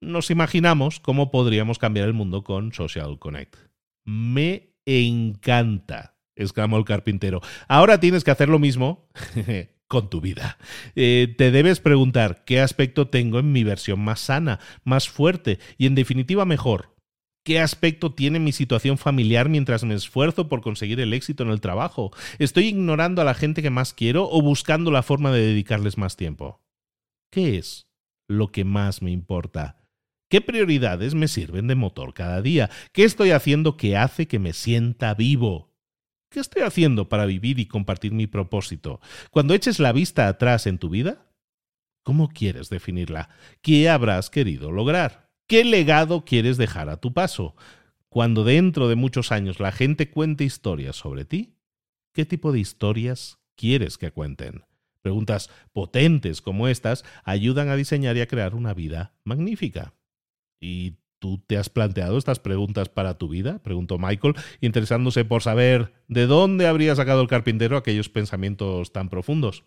[0.00, 3.56] nos imaginamos cómo podríamos cambiar el mundo con Social Connect.
[4.04, 7.40] Me encanta, exclamó el carpintero.
[7.68, 9.08] Ahora tienes que hacer lo mismo
[9.88, 10.58] con tu vida.
[10.96, 15.86] Eh, te debes preguntar qué aspecto tengo en mi versión más sana, más fuerte y
[15.86, 16.95] en definitiva mejor.
[17.46, 21.60] ¿Qué aspecto tiene mi situación familiar mientras me esfuerzo por conseguir el éxito en el
[21.60, 22.10] trabajo?
[22.40, 26.16] ¿Estoy ignorando a la gente que más quiero o buscando la forma de dedicarles más
[26.16, 26.60] tiempo?
[27.30, 27.86] ¿Qué es
[28.28, 29.78] lo que más me importa?
[30.28, 32.68] ¿Qué prioridades me sirven de motor cada día?
[32.92, 35.72] ¿Qué estoy haciendo que hace que me sienta vivo?
[36.32, 39.00] ¿Qué estoy haciendo para vivir y compartir mi propósito?
[39.30, 41.30] Cuando eches la vista atrás en tu vida,
[42.02, 43.28] ¿cómo quieres definirla?
[43.62, 45.25] ¿Qué habrás querido lograr?
[45.46, 47.54] ¿Qué legado quieres dejar a tu paso?
[48.08, 51.54] Cuando dentro de muchos años la gente cuente historias sobre ti,
[52.12, 54.64] ¿qué tipo de historias quieres que cuenten?
[55.02, 59.94] Preguntas potentes como estas ayudan a diseñar y a crear una vida magnífica.
[60.60, 63.62] ¿Y tú te has planteado estas preguntas para tu vida?
[63.62, 69.62] Preguntó Michael, interesándose por saber de dónde habría sacado el carpintero aquellos pensamientos tan profundos.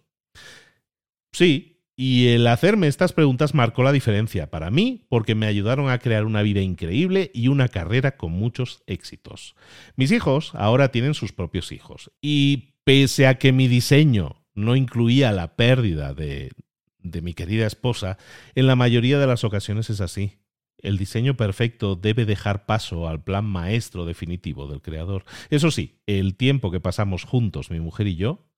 [1.32, 6.00] Sí, y el hacerme estas preguntas marcó la diferencia para mí porque me ayudaron a
[6.00, 9.54] crear una vida increíble y una carrera con muchos éxitos.
[9.98, 15.34] Mis hijos ahora tienen sus propios hijos y pese a que mi diseño no incluía
[15.34, 16.54] la pérdida de,
[17.00, 18.18] de mi querida esposa,
[18.56, 20.38] en la mayoría de las ocasiones es así.
[20.78, 25.26] El diseño perfecto debe dejar paso al plan maestro definitivo del creador.
[25.50, 28.49] Eso sí, el tiempo que pasamos juntos, mi mujer y yo,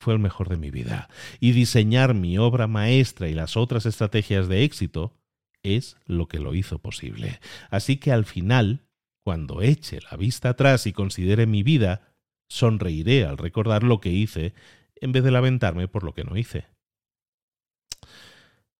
[0.00, 1.08] fue el mejor de mi vida.
[1.38, 5.14] Y diseñar mi obra maestra y las otras estrategias de éxito
[5.62, 7.38] es lo que lo hizo posible.
[7.68, 8.86] Así que al final,
[9.22, 12.14] cuando eche la vista atrás y considere mi vida,
[12.48, 14.54] sonreiré al recordar lo que hice
[14.96, 16.66] en vez de lamentarme por lo que no hice.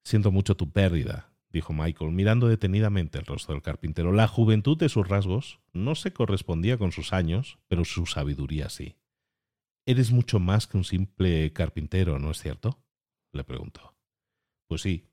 [0.02, 4.10] Siento mucho tu pérdida, dijo Michael, mirando detenidamente el rostro del carpintero.
[4.10, 8.96] La juventud de sus rasgos no se correspondía con sus años, pero su sabiduría sí.
[9.86, 12.82] Eres mucho más que un simple carpintero, ¿no es cierto?
[13.32, 13.94] le preguntó.
[14.68, 15.06] Pues sí.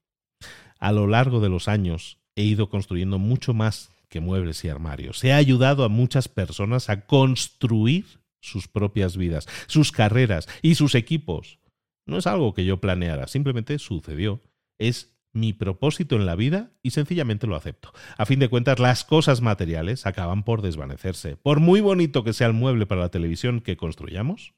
[0.79, 5.23] A lo largo de los años he ido construyendo mucho más que muebles y armarios.
[5.23, 8.05] He ayudado a muchas personas a construir
[8.41, 11.59] sus propias vidas, sus carreras y sus equipos.
[12.05, 14.41] No es algo que yo planeara, simplemente sucedió.
[14.79, 17.93] Es mi propósito en la vida y sencillamente lo acepto.
[18.17, 21.37] A fin de cuentas, las cosas materiales acaban por desvanecerse.
[21.37, 24.55] Por muy bonito que sea el mueble para la televisión que construyamos,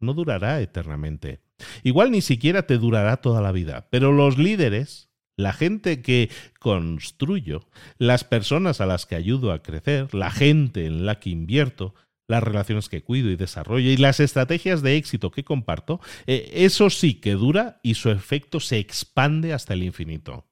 [0.00, 1.40] no durará eternamente.
[1.82, 7.68] Igual ni siquiera te durará toda la vida, pero los líderes, la gente que construyo,
[7.98, 11.94] las personas a las que ayudo a crecer, la gente en la que invierto,
[12.28, 16.90] las relaciones que cuido y desarrollo y las estrategias de éxito que comparto, eh, eso
[16.90, 20.46] sí que dura y su efecto se expande hasta el infinito.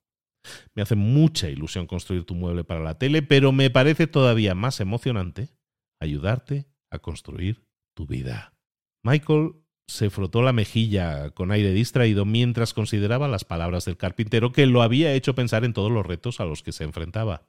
[0.75, 4.81] Me hace mucha ilusión construir tu mueble para la tele, pero me parece todavía más
[4.81, 5.49] emocionante
[6.01, 8.55] ayudarte a construir tu vida.
[9.03, 9.55] Michael
[9.87, 14.83] se frotó la mejilla con aire distraído mientras consideraba las palabras del carpintero que lo
[14.83, 17.43] había hecho pensar en todos los retos a los que se enfrentaba.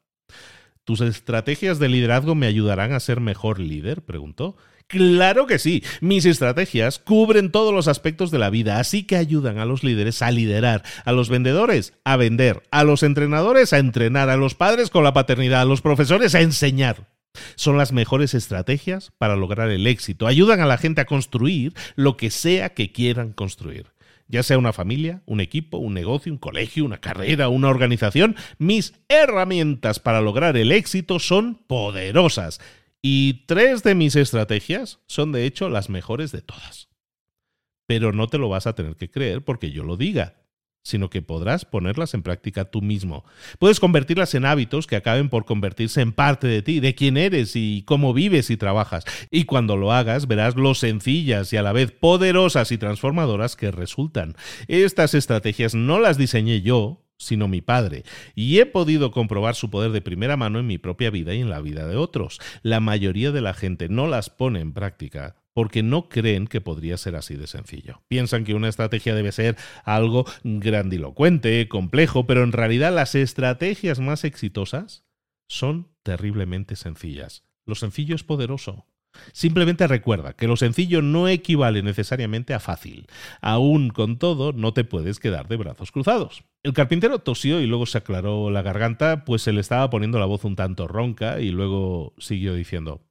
[0.83, 4.01] ¿Tus estrategias de liderazgo me ayudarán a ser mejor líder?
[4.01, 4.57] preguntó.
[4.87, 5.83] Claro que sí.
[6.01, 10.21] Mis estrategias cubren todos los aspectos de la vida, así que ayudan a los líderes
[10.21, 14.89] a liderar, a los vendedores a vender, a los entrenadores a entrenar, a los padres
[14.89, 17.07] con la paternidad, a los profesores a enseñar.
[17.55, 20.27] Son las mejores estrategias para lograr el éxito.
[20.27, 23.93] Ayudan a la gente a construir lo que sea que quieran construir
[24.31, 28.93] ya sea una familia, un equipo, un negocio, un colegio, una carrera, una organización, mis
[29.09, 32.59] herramientas para lograr el éxito son poderosas.
[33.01, 36.87] Y tres de mis estrategias son de hecho las mejores de todas.
[37.87, 40.40] Pero no te lo vas a tener que creer porque yo lo diga
[40.83, 43.23] sino que podrás ponerlas en práctica tú mismo.
[43.59, 47.55] Puedes convertirlas en hábitos que acaben por convertirse en parte de ti, de quién eres
[47.55, 49.05] y cómo vives y trabajas.
[49.29, 53.71] Y cuando lo hagas verás lo sencillas y a la vez poderosas y transformadoras que
[53.71, 54.35] resultan.
[54.67, 58.03] Estas estrategias no las diseñé yo, sino mi padre,
[58.33, 61.49] y he podido comprobar su poder de primera mano en mi propia vida y en
[61.49, 62.39] la vida de otros.
[62.63, 66.97] La mayoría de la gente no las pone en práctica porque no creen que podría
[66.97, 68.01] ser así de sencillo.
[68.07, 74.23] Piensan que una estrategia debe ser algo grandilocuente, complejo, pero en realidad las estrategias más
[74.23, 75.03] exitosas
[75.47, 77.43] son terriblemente sencillas.
[77.65, 78.87] Lo sencillo es poderoso.
[79.33, 83.07] Simplemente recuerda que lo sencillo no equivale necesariamente a fácil.
[83.41, 86.43] Aún con todo, no te puedes quedar de brazos cruzados.
[86.63, 90.25] El carpintero tosió y luego se aclaró la garganta, pues se le estaba poniendo la
[90.25, 93.01] voz un tanto ronca y luego siguió diciendo,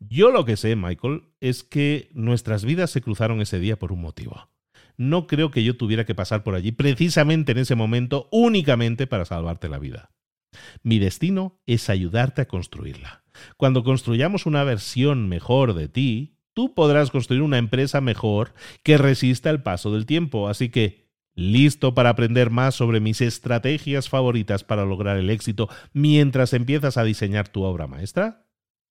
[0.00, 4.00] yo lo que sé, Michael, es que nuestras vidas se cruzaron ese día por un
[4.00, 4.48] motivo.
[4.96, 9.24] No creo que yo tuviera que pasar por allí precisamente en ese momento únicamente para
[9.24, 10.10] salvarte la vida.
[10.82, 13.24] Mi destino es ayudarte a construirla.
[13.56, 19.50] Cuando construyamos una versión mejor de ti, tú podrás construir una empresa mejor que resista
[19.50, 20.48] el paso del tiempo.
[20.48, 26.52] Así que, ¿listo para aprender más sobre mis estrategias favoritas para lograr el éxito mientras
[26.52, 28.46] empiezas a diseñar tu obra maestra?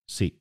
[0.08, 0.39] Sí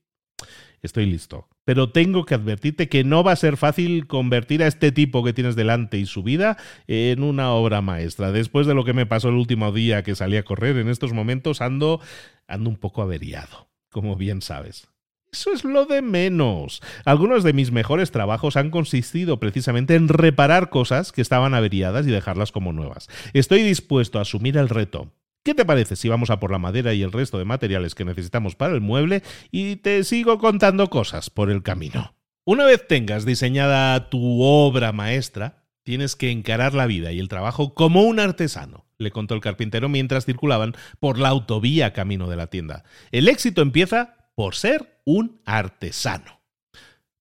[0.83, 1.49] estoy listo.
[1.65, 5.33] Pero tengo que advertirte que no va a ser fácil convertir a este tipo que
[5.33, 8.33] tienes delante y su vida en una obra maestra.
[8.33, 11.13] Después de lo que me pasó el último día que salí a correr, en estos
[11.13, 12.01] momentos ando,
[12.47, 14.89] ando un poco averiado, como bien sabes.
[15.31, 16.81] Eso es lo de menos.
[17.05, 22.11] Algunos de mis mejores trabajos han consistido precisamente en reparar cosas que estaban averiadas y
[22.11, 23.09] dejarlas como nuevas.
[23.35, 25.13] Estoy dispuesto a asumir el reto,
[25.49, 28.05] ¿Qué te parece si vamos a por la madera y el resto de materiales que
[28.05, 32.15] necesitamos para el mueble y te sigo contando cosas por el camino?
[32.45, 37.73] Una vez tengas diseñada tu obra maestra, tienes que encarar la vida y el trabajo
[37.73, 42.49] como un artesano, le contó el carpintero mientras circulaban por la autovía camino de la
[42.49, 42.85] tienda.
[43.11, 46.43] El éxito empieza por ser un artesano.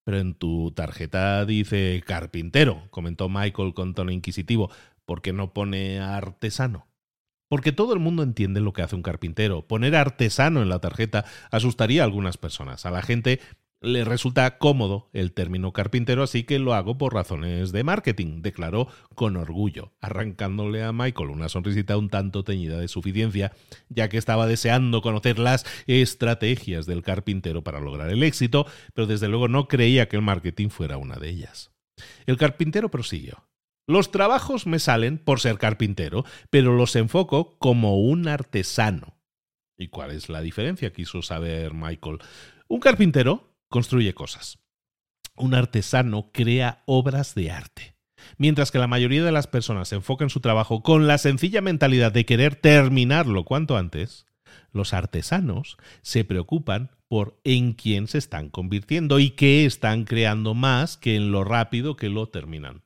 [0.04, 4.70] Pero en tu tarjeta dice carpintero, comentó Michael con tono inquisitivo.
[5.06, 6.88] ¿Por qué no pone artesano?
[7.50, 9.68] Porque todo el mundo entiende lo que hace un carpintero.
[9.68, 12.86] Poner artesano en la tarjeta asustaría a algunas personas.
[12.86, 13.40] A la gente
[13.82, 18.88] le resulta cómodo el término carpintero, así que lo hago por razones de marketing, declaró
[19.14, 23.54] con orgullo, arrancándole a Michael una sonrisita un tanto teñida de suficiencia,
[23.90, 29.28] ya que estaba deseando conocer las estrategias del carpintero para lograr el éxito, pero desde
[29.28, 31.72] luego no creía que el marketing fuera una de ellas.
[32.26, 33.44] El carpintero prosiguió.
[33.90, 39.16] Los trabajos me salen por ser carpintero, pero los enfoco como un artesano.
[39.78, 40.92] ¿Y cuál es la diferencia?
[40.92, 42.18] Quiso saber Michael.
[42.68, 44.60] Un carpintero construye cosas.
[45.38, 47.96] Un artesano crea obras de arte.
[48.38, 52.26] Mientras que la mayoría de las personas enfocan su trabajo con la sencilla mentalidad de
[52.26, 54.26] querer terminarlo cuanto antes,
[54.74, 60.98] los artesanos se preocupan por en quién se están convirtiendo y qué están creando más
[60.98, 62.82] que en lo rápido que lo terminan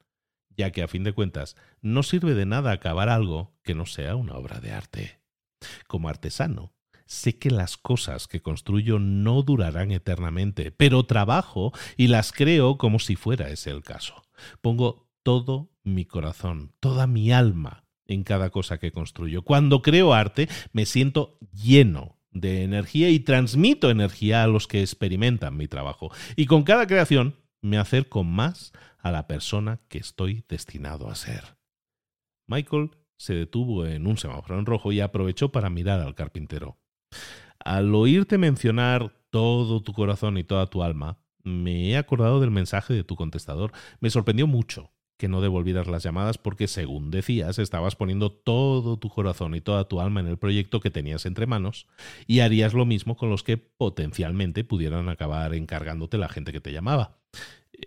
[0.57, 4.15] ya que a fin de cuentas no sirve de nada acabar algo que no sea
[4.15, 5.19] una obra de arte.
[5.87, 6.73] Como artesano,
[7.05, 12.99] sé que las cosas que construyo no durarán eternamente, pero trabajo y las creo como
[12.99, 14.23] si fuera ese el caso.
[14.61, 19.43] Pongo todo mi corazón, toda mi alma en cada cosa que construyo.
[19.43, 25.57] Cuando creo arte, me siento lleno de energía y transmito energía a los que experimentan
[25.57, 26.11] mi trabajo.
[26.35, 28.71] Y con cada creación me acerco más
[29.01, 31.57] a la persona que estoy destinado a ser.
[32.47, 36.77] Michael se detuvo en un semáforo en rojo y aprovechó para mirar al carpintero.
[37.59, 42.93] Al oírte mencionar todo tu corazón y toda tu alma, me he acordado del mensaje
[42.93, 43.71] de tu contestador.
[43.99, 49.09] Me sorprendió mucho que no devolvieras las llamadas porque, según decías, estabas poniendo todo tu
[49.09, 51.85] corazón y toda tu alma en el proyecto que tenías entre manos
[52.25, 56.73] y harías lo mismo con los que potencialmente pudieran acabar encargándote la gente que te
[56.73, 57.19] llamaba.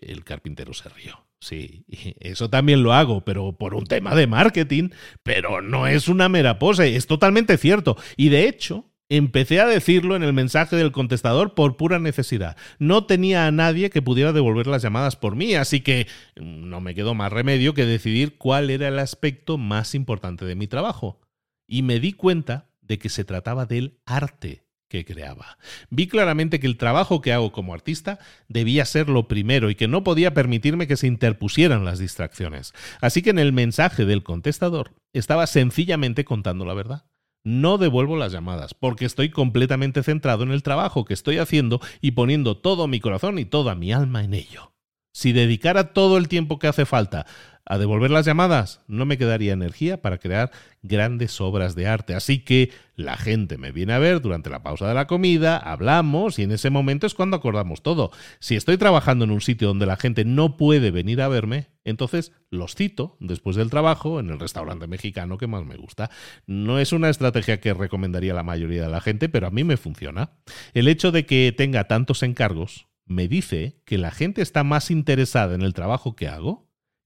[0.01, 1.26] El carpintero se rió.
[1.40, 1.84] Sí,
[2.20, 4.88] eso también lo hago, pero por un tema de marketing,
[5.22, 7.99] pero no es una mera pose, es totalmente cierto.
[8.16, 12.57] Y de hecho, empecé a decirlo en el mensaje del contestador por pura necesidad.
[12.78, 16.95] No tenía a nadie que pudiera devolver las llamadas por mí, así que no me
[16.95, 21.20] quedó más remedio que decidir cuál era el aspecto más importante de mi trabajo.
[21.66, 25.59] Y me di cuenta de que se trataba del arte que creaba.
[25.91, 28.18] Vi claramente que el trabajo que hago como artista
[28.49, 32.72] debía ser lo primero y que no podía permitirme que se interpusieran las distracciones.
[33.01, 37.05] Así que en el mensaje del contestador estaba sencillamente contando la verdad.
[37.45, 42.12] No devuelvo las llamadas porque estoy completamente centrado en el trabajo que estoy haciendo y
[42.12, 44.72] poniendo todo mi corazón y toda mi alma en ello.
[45.12, 47.26] Si dedicara todo el tiempo que hace falta
[47.67, 50.51] a devolver las llamadas, no me quedaría energía para crear
[50.83, 52.15] grandes obras de arte.
[52.15, 56.39] Así que la gente me viene a ver durante la pausa de la comida, hablamos
[56.39, 58.11] y en ese momento es cuando acordamos todo.
[58.39, 62.33] Si estoy trabajando en un sitio donde la gente no puede venir a verme, entonces
[62.51, 66.11] los cito después del trabajo en el restaurante mexicano que más me gusta.
[66.47, 69.77] No es una estrategia que recomendaría la mayoría de la gente, pero a mí me
[69.79, 70.33] funciona.
[70.75, 75.55] El hecho de que tenga tantos encargos me dice que la gente está más interesada
[75.55, 76.64] en el trabajo que hago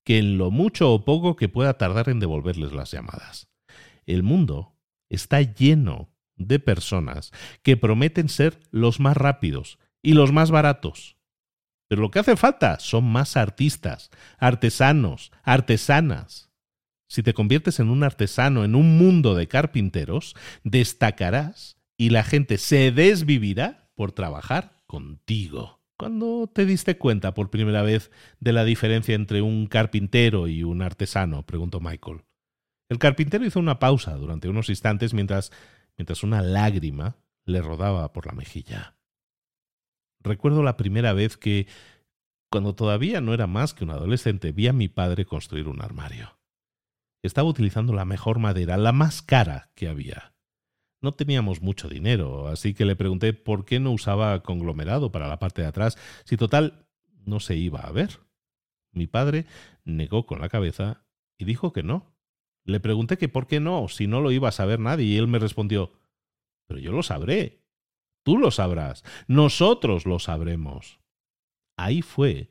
[0.09, 3.51] que en lo mucho o poco que pueda tardar en devolverles las llamadas.
[4.07, 4.75] El mundo
[5.11, 7.31] está lleno de personas
[7.63, 11.19] que prometen ser los más rápidos y los más baratos.
[11.89, 16.51] Pero lo que hace falta son más artistas, artesanos, artesanas.
[17.07, 22.57] Si te conviertes en un artesano en un mundo de carpinteros, destacarás y la gente
[22.57, 25.78] se desvivirá por trabajar contigo.
[25.99, 30.81] ¿Cuándo te diste cuenta por primera vez de la diferencia entre un carpintero y un
[30.81, 31.45] artesano?
[31.45, 32.23] preguntó Michael.
[32.89, 35.51] El carpintero hizo una pausa durante unos instantes mientras,
[35.97, 38.97] mientras una lágrima le rodaba por la mejilla.
[40.21, 41.67] Recuerdo la primera vez que,
[42.49, 46.39] cuando todavía no era más que un adolescente, vi a mi padre construir un armario.
[47.25, 50.33] Estaba utilizando la mejor madera, la más cara que había.
[51.01, 55.39] No teníamos mucho dinero, así que le pregunté por qué no usaba conglomerado para la
[55.39, 56.87] parte de atrás, si total
[57.25, 58.19] no se iba a ver.
[58.93, 59.47] Mi padre
[59.85, 61.07] negó con la cabeza
[61.39, 62.17] y dijo que no.
[62.65, 65.29] Le pregunté que por qué no, si no lo iba a saber nadie, y él
[65.29, 65.93] me respondió,
[66.67, 67.65] pero yo lo sabré.
[68.25, 69.05] Tú lo sabrás.
[69.27, 71.01] Nosotros lo sabremos.
[71.79, 72.51] Ahí fue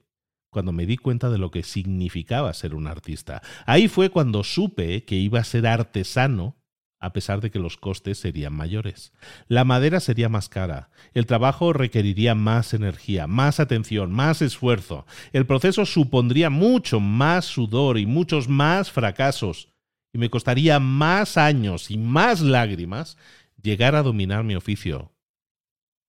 [0.50, 3.44] cuando me di cuenta de lo que significaba ser un artista.
[3.66, 6.56] Ahí fue cuando supe que iba a ser artesano
[7.00, 9.14] a pesar de que los costes serían mayores.
[9.48, 15.46] La madera sería más cara, el trabajo requeriría más energía, más atención, más esfuerzo, el
[15.46, 19.70] proceso supondría mucho más sudor y muchos más fracasos,
[20.14, 23.18] y me costaría más años y más lágrimas
[23.62, 25.14] llegar a dominar mi oficio,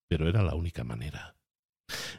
[0.08, 1.36] pero era la única manera.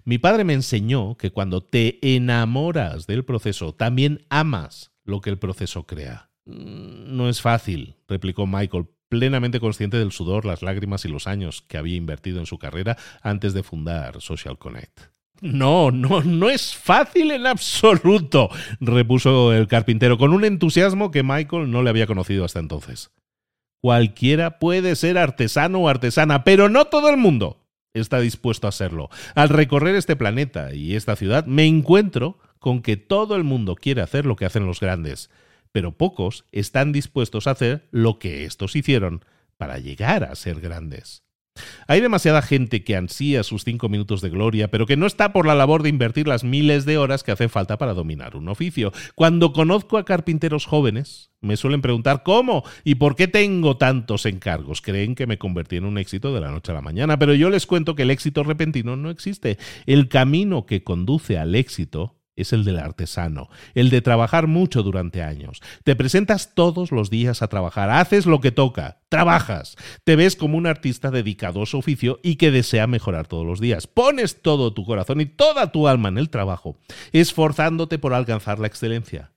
[0.04, 5.38] Mi padre me enseñó que cuando te enamoras del proceso, también amas lo que el
[5.38, 6.29] proceso crea.
[6.50, 11.64] Mm, no es fácil, replicó Michael, plenamente consciente del sudor, las lágrimas y los años
[11.68, 15.00] que había invertido en su carrera antes de fundar Social Connect.
[15.42, 21.72] No, no, no es fácil en absoluto, repuso el carpintero con un entusiasmo que Michael
[21.72, 23.12] no le había conocido hasta entonces.
[23.82, 29.10] Cualquiera puede ser artesano o artesana, pero no todo el mundo está dispuesto a serlo.
[29.36, 34.02] Al recorrer este planeta y esta ciudad, me encuentro con que todo el mundo quiere
[34.02, 35.30] hacer lo que hacen los grandes,
[35.72, 39.24] pero pocos están dispuestos a hacer lo que estos hicieron
[39.58, 41.24] para llegar a ser grandes.
[41.88, 45.46] Hay demasiada gente que ansía sus cinco minutos de gloria, pero que no está por
[45.46, 48.92] la labor de invertir las miles de horas que hacen falta para dominar un oficio.
[49.16, 54.82] Cuando conozco a carpinteros jóvenes, me suelen preguntar cómo y por qué tengo tantos encargos.
[54.82, 57.50] Creen que me convertí en un éxito de la noche a la mañana, pero yo
[57.50, 59.58] les cuento que el éxito repentino no existe.
[59.86, 65.24] El camino que conduce al éxito es el del artesano, el de trabajar mucho durante
[65.24, 65.62] años.
[65.84, 70.58] Te presentas todos los días a trabajar, haces lo que toca, trabajas, te ves como
[70.58, 73.88] un artista dedicado a su oficio y que desea mejorar todos los días.
[73.88, 76.78] Pones todo tu corazón y toda tu alma en el trabajo,
[77.12, 79.32] esforzándote por alcanzar la excelencia.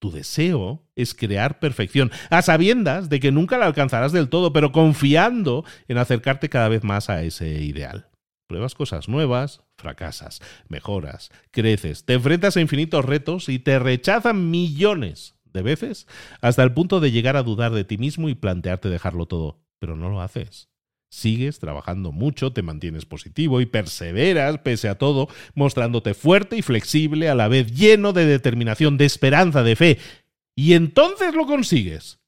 [0.00, 4.70] Tu deseo es crear perfección, a sabiendas de que nunca la alcanzarás del todo, pero
[4.70, 8.07] confiando en acercarte cada vez más a ese ideal.
[8.48, 15.34] Pruebas cosas nuevas, fracasas, mejoras, creces, te enfrentas a infinitos retos y te rechazan millones
[15.52, 16.06] de veces
[16.40, 19.96] hasta el punto de llegar a dudar de ti mismo y plantearte dejarlo todo, pero
[19.96, 20.70] no lo haces.
[21.10, 27.28] Sigues trabajando mucho, te mantienes positivo y perseveras pese a todo, mostrándote fuerte y flexible
[27.28, 29.98] a la vez lleno de determinación, de esperanza, de fe.
[30.56, 32.18] Y entonces lo consigues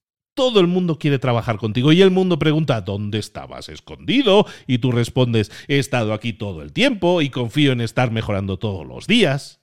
[0.41, 4.47] todo el mundo quiere trabajar contigo y el mundo pregunta ¿dónde estabas escondido?
[4.67, 8.87] Y tú respondes he estado aquí todo el tiempo y confío en estar mejorando todos
[8.87, 9.61] los días.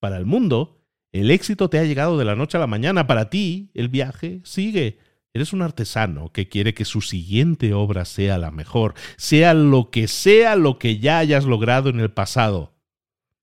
[0.00, 0.80] Para el mundo,
[1.12, 3.06] el éxito te ha llegado de la noche a la mañana.
[3.06, 4.96] Para ti, el viaje sigue.
[5.34, 10.08] Eres un artesano que quiere que su siguiente obra sea la mejor, sea lo que
[10.08, 12.72] sea lo que ya hayas logrado en el pasado.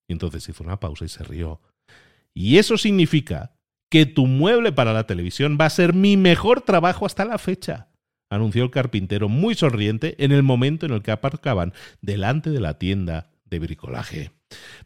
[0.07, 1.61] Y entonces hizo una pausa y se rió.
[2.33, 3.53] Y eso significa
[3.91, 7.89] que tu mueble para la televisión va a ser mi mejor trabajo hasta la fecha,
[8.29, 12.79] anunció el carpintero muy sonriente en el momento en el que aparcaban delante de la
[12.79, 14.31] tienda de bricolaje.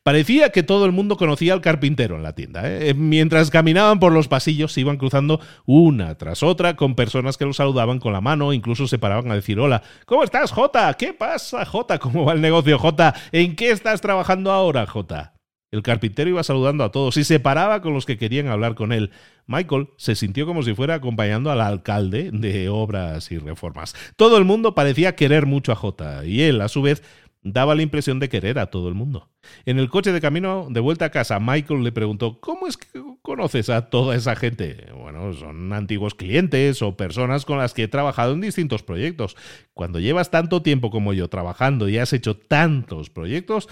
[0.02, 2.64] Parecía que todo el mundo conocía al carpintero en la tienda.
[2.66, 2.96] ¿eh?
[2.96, 7.58] Mientras caminaban por los pasillos se iban cruzando una tras otra con personas que los
[7.58, 9.84] saludaban con la mano, incluso se paraban a decir hola.
[10.08, 10.92] ¿Cómo estás, Jota?
[10.96, 12.00] ¿Qué pasa, Jota?
[12.00, 13.14] ¿Cómo va el negocio, Jota?
[13.32, 15.35] ¿En qué estás trabajando ahora, Jota?
[15.76, 18.94] El carpintero iba saludando a todos y se paraba con los que querían hablar con
[18.94, 19.12] él.
[19.46, 23.94] Michael se sintió como si fuera acompañando al alcalde de obras y reformas.
[24.16, 27.04] Todo el mundo parecía querer mucho a Jota y él, a su vez,
[27.44, 29.30] daba la impresión de querer a todo el mundo.
[29.66, 33.04] En el coche de camino de vuelta a casa, Michael le preguntó, ¿cómo es que
[33.22, 34.88] conoces a toda esa gente?
[34.96, 39.36] Bueno, son antiguos clientes o personas con las que he trabajado en distintos proyectos.
[39.74, 43.68] Cuando llevas tanto tiempo como yo trabajando y has hecho tantos proyectos,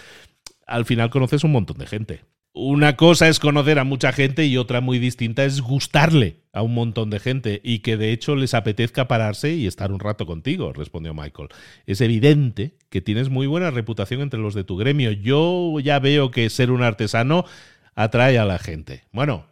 [0.67, 2.21] al final conoces un montón de gente.
[2.55, 6.75] una cosa es conocer a mucha gente y otra muy distinta es gustarle a un
[6.75, 10.71] montón de gente y que de hecho les apetezca pararse y estar un rato contigo,
[10.71, 11.49] respondió Michael.
[11.87, 15.11] Es evidente que tienes muy buena reputación entre los de tu gremio.
[15.11, 17.45] Yo ya veo que ser un artesano
[17.95, 19.05] atrae a la gente.
[19.11, 19.47] Bueno,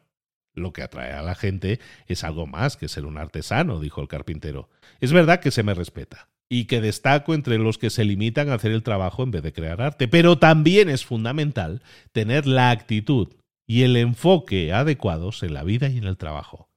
[0.53, 4.07] lo que atrae a la gente es algo más que ser un artesano, dijo el
[4.07, 4.69] carpintero.
[4.99, 8.55] Es verdad que se me respeta y que destaco entre los que se limitan a
[8.55, 11.81] hacer el trabajo en vez de crear arte, pero también es fundamental
[12.11, 13.29] tener la actitud
[13.65, 16.67] y el enfoque adecuados en la vida y en el trabajo.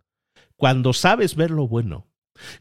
[0.55, 2.07] Cuando sabes ver lo bueno,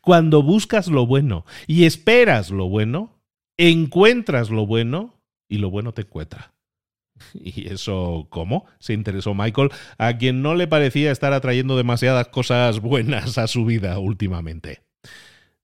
[0.02, 3.22] cuando buscas lo bueno y esperas lo bueno,
[3.58, 5.14] encuentras lo bueno
[5.48, 6.56] y lo bueno te encuentra.
[7.36, 8.66] ¿Y eso cómo?
[8.80, 13.66] se interesó Michael, a quien no le parecía estar atrayendo demasiadas cosas buenas a su
[13.66, 14.82] vida últimamente.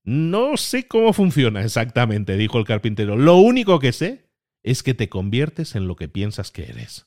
[0.04, 3.16] No sé cómo funciona exactamente, dijo el carpintero.
[3.16, 4.30] Lo único que sé
[4.62, 7.06] es que te conviertes en lo que piensas que eres.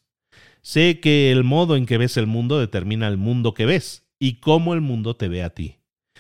[0.61, 4.39] Sé que el modo en que ves el mundo determina el mundo que ves y
[4.39, 5.79] cómo el mundo te ve a ti.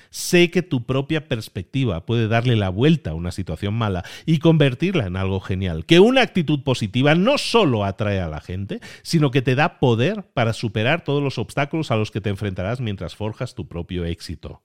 [0.09, 5.07] Sé que tu propia perspectiva puede darle la vuelta a una situación mala y convertirla
[5.07, 5.85] en algo genial.
[5.85, 10.23] Que una actitud positiva no solo atrae a la gente, sino que te da poder
[10.33, 14.61] para superar todos los obstáculos a los que te enfrentarás mientras forjas tu propio éxito.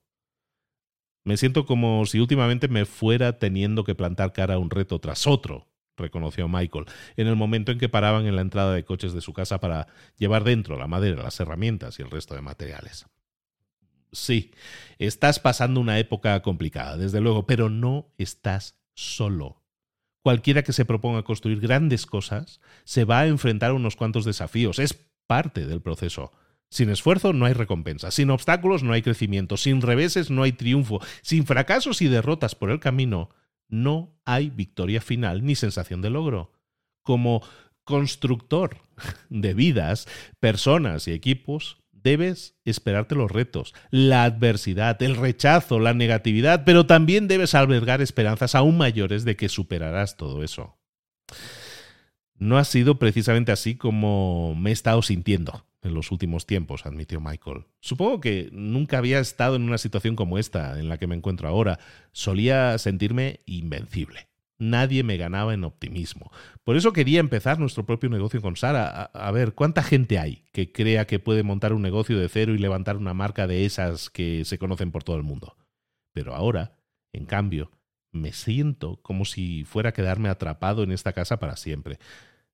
[1.29, 5.27] Me siento como si últimamente me fuera teniendo que plantar cara a un reto tras
[5.27, 6.87] otro, reconoció Michael,
[7.19, 9.89] en el momento en que paraban en la entrada de coches de su casa para
[10.17, 13.05] llevar dentro la madera, las herramientas y el resto de materiales.
[14.11, 14.53] Sí,
[14.99, 19.63] estás pasando una época complicada, desde luego, pero no estás solo.
[20.23, 24.79] Cualquiera que se proponga construir grandes cosas se va a enfrentar a unos cuantos desafíos.
[24.79, 24.95] Es
[25.27, 26.33] parte del proceso.
[26.71, 31.01] Sin esfuerzo no hay recompensa, sin obstáculos no hay crecimiento, sin reveses no hay triunfo,
[31.23, 33.31] sin fracasos y derrotas por el camino
[33.69, 36.53] no hay victoria final ni sensación de logro.
[37.03, 37.43] Como
[37.85, 38.79] constructor
[39.31, 40.07] de vidas,
[40.41, 47.29] personas y equipos, debes esperarte los retos, la adversidad, el rechazo, la negatividad, pero también
[47.29, 50.79] debes albergar esperanzas aún mayores de que superarás todo eso.
[52.35, 57.21] No ha sido precisamente así como me he estado sintiendo en los últimos tiempos, admitió
[57.21, 57.67] Michael.
[57.81, 61.49] Supongo que nunca había estado en una situación como esta en la que me encuentro
[61.49, 61.79] ahora.
[62.13, 64.29] Solía sentirme invencible.
[64.59, 66.33] Nadie me ganaba en optimismo.
[66.65, 68.89] Por eso quería empezar nuestro propio negocio con Sara.
[69.05, 72.59] A, ver, ¿cuánta gente hay que crea que puede montar un negocio de cero y
[72.59, 75.57] levantar una marca de esas que se conocen por todo el mundo?
[76.13, 76.73] Pero ahora,
[77.13, 77.71] en cambio,
[78.11, 81.99] me siento como si fuera a quedarme atrapado en esta casa para siempre.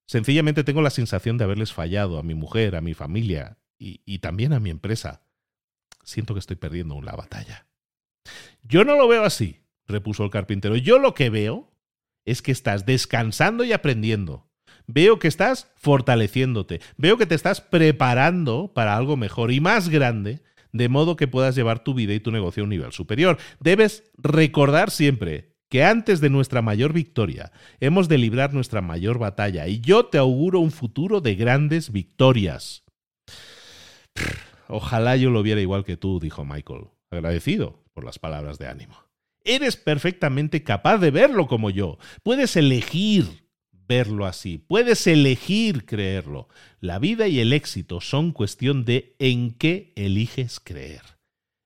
[0.06, 4.52] Sencillamente tengo la sensación de haberles fallado a mi mujer, a mi familia y, también
[4.52, 5.22] a mi empresa.
[6.04, 7.66] Siento que estoy perdiendo la batalla.
[8.62, 10.76] Yo no lo veo así, repuso el carpintero.
[10.76, 11.72] Yo lo que veo
[12.24, 14.50] es que estás descansando y aprendiendo.
[14.86, 16.80] Veo que estás fortaleciéndote.
[16.96, 20.42] Veo que te estás preparando para algo mejor y más grande,
[20.72, 23.38] de modo que puedas llevar tu vida y tu negocio a un nivel superior.
[23.60, 27.50] Debes recordar siempre que antes de nuestra mayor victoria
[27.80, 32.84] hemos de librar nuestra mayor batalla y yo te auguro un futuro de grandes victorias.
[34.68, 38.94] Ojalá yo lo viera igual que tú, dijo Michael, agradecido por las palabras de ánimo.
[39.42, 41.98] Eres perfectamente capaz de verlo como yo.
[42.22, 44.58] Puedes elegir verlo así.
[44.58, 46.46] Puedes elegir creerlo.
[46.78, 51.13] La vida y el éxito son cuestión de en qué eliges creer.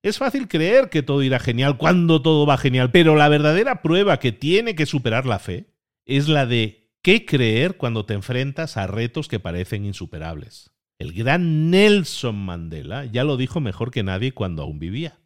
[0.03, 4.21] Es fácil creer que todo irá genial cuando todo va genial, pero la verdadera prueba
[4.21, 5.75] que tiene que superar la fe
[6.07, 10.71] es la de qué creer cuando te enfrentas a retos que parecen insuperables.
[11.01, 15.21] El gran Nelson Mandela ya lo dijo mejor que nadie cuando aún vivía.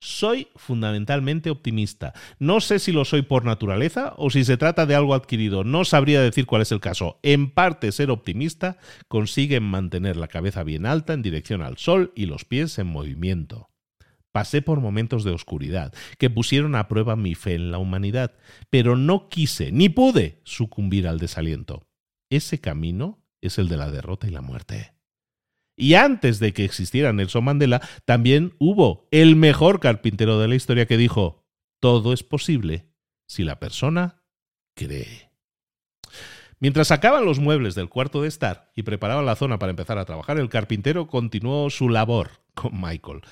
[0.00, 2.12] Soy fundamentalmente optimista.
[2.38, 5.64] No sé si lo soy por naturaleza o si se trata de algo adquirido.
[5.64, 7.18] No sabría decir cuál es el caso.
[7.22, 8.78] En parte ser optimista
[9.08, 13.67] consigue mantener la cabeza bien alta en dirección al sol y los pies en movimiento.
[14.38, 18.36] Pasé por momentos de oscuridad que pusieron a prueba mi fe en la humanidad,
[18.70, 21.88] pero no quise ni pude sucumbir al desaliento.
[22.30, 24.94] Ese camino es el de la derrota y la muerte.
[25.76, 30.86] Y antes de que existiera Nelson Mandela, también hubo el mejor carpintero de la historia
[30.86, 31.44] que dijo,
[31.80, 32.86] todo es posible
[33.26, 34.22] si la persona
[34.76, 35.32] cree.
[36.60, 40.04] Mientras sacaban los muebles del cuarto de estar y preparaban la zona para empezar a
[40.04, 43.22] trabajar, el carpintero continuó su labor con Michael.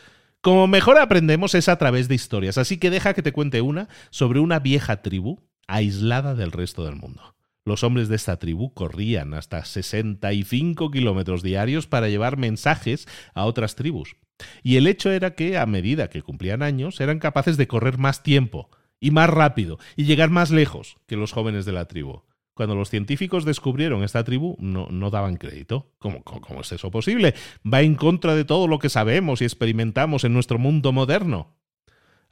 [0.47, 3.89] Como mejor aprendemos es a través de historias, así que deja que te cuente una
[4.11, 7.35] sobre una vieja tribu aislada del resto del mundo.
[7.65, 13.75] Los hombres de esta tribu corrían hasta 65 kilómetros diarios para llevar mensajes a otras
[13.75, 14.15] tribus.
[14.63, 18.23] Y el hecho era que, a medida que cumplían años, eran capaces de correr más
[18.23, 18.71] tiempo
[19.01, 22.23] y más rápido y llegar más lejos que los jóvenes de la tribu.
[22.57, 25.93] Cuando los científicos descubrieron esta tribu, no, no daban crédito.
[25.99, 27.35] ¿Cómo, ¿Cómo es eso posible?
[27.71, 31.55] Va en contra de todo lo que sabemos y experimentamos en nuestro mundo moderno.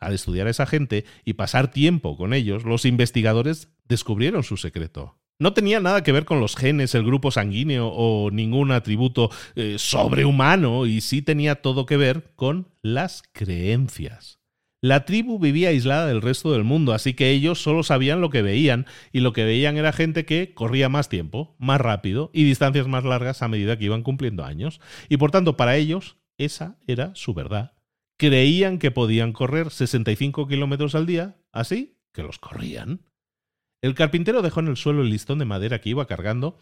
[0.00, 5.18] Al estudiar a esa gente y pasar tiempo con ellos, los investigadores descubrieron su secreto.
[5.38, 9.76] No tenía nada que ver con los genes, el grupo sanguíneo o ningún atributo eh,
[9.76, 14.38] sobrehumano y sí tenía todo que ver con las creencias.
[14.84, 18.42] La tribu vivía aislada del resto del mundo, así que ellos solo sabían lo que
[18.42, 22.86] veían, y lo que veían era gente que corría más tiempo, más rápido y distancias
[22.86, 24.82] más largas a medida que iban cumpliendo años.
[25.08, 27.72] Y por tanto, para ellos, esa era su verdad.
[28.18, 33.00] Creían que podían correr 65 kilómetros al día, así que los corrían.
[33.80, 36.58] El carpintero dejó en el suelo el listón de madera que iba cargando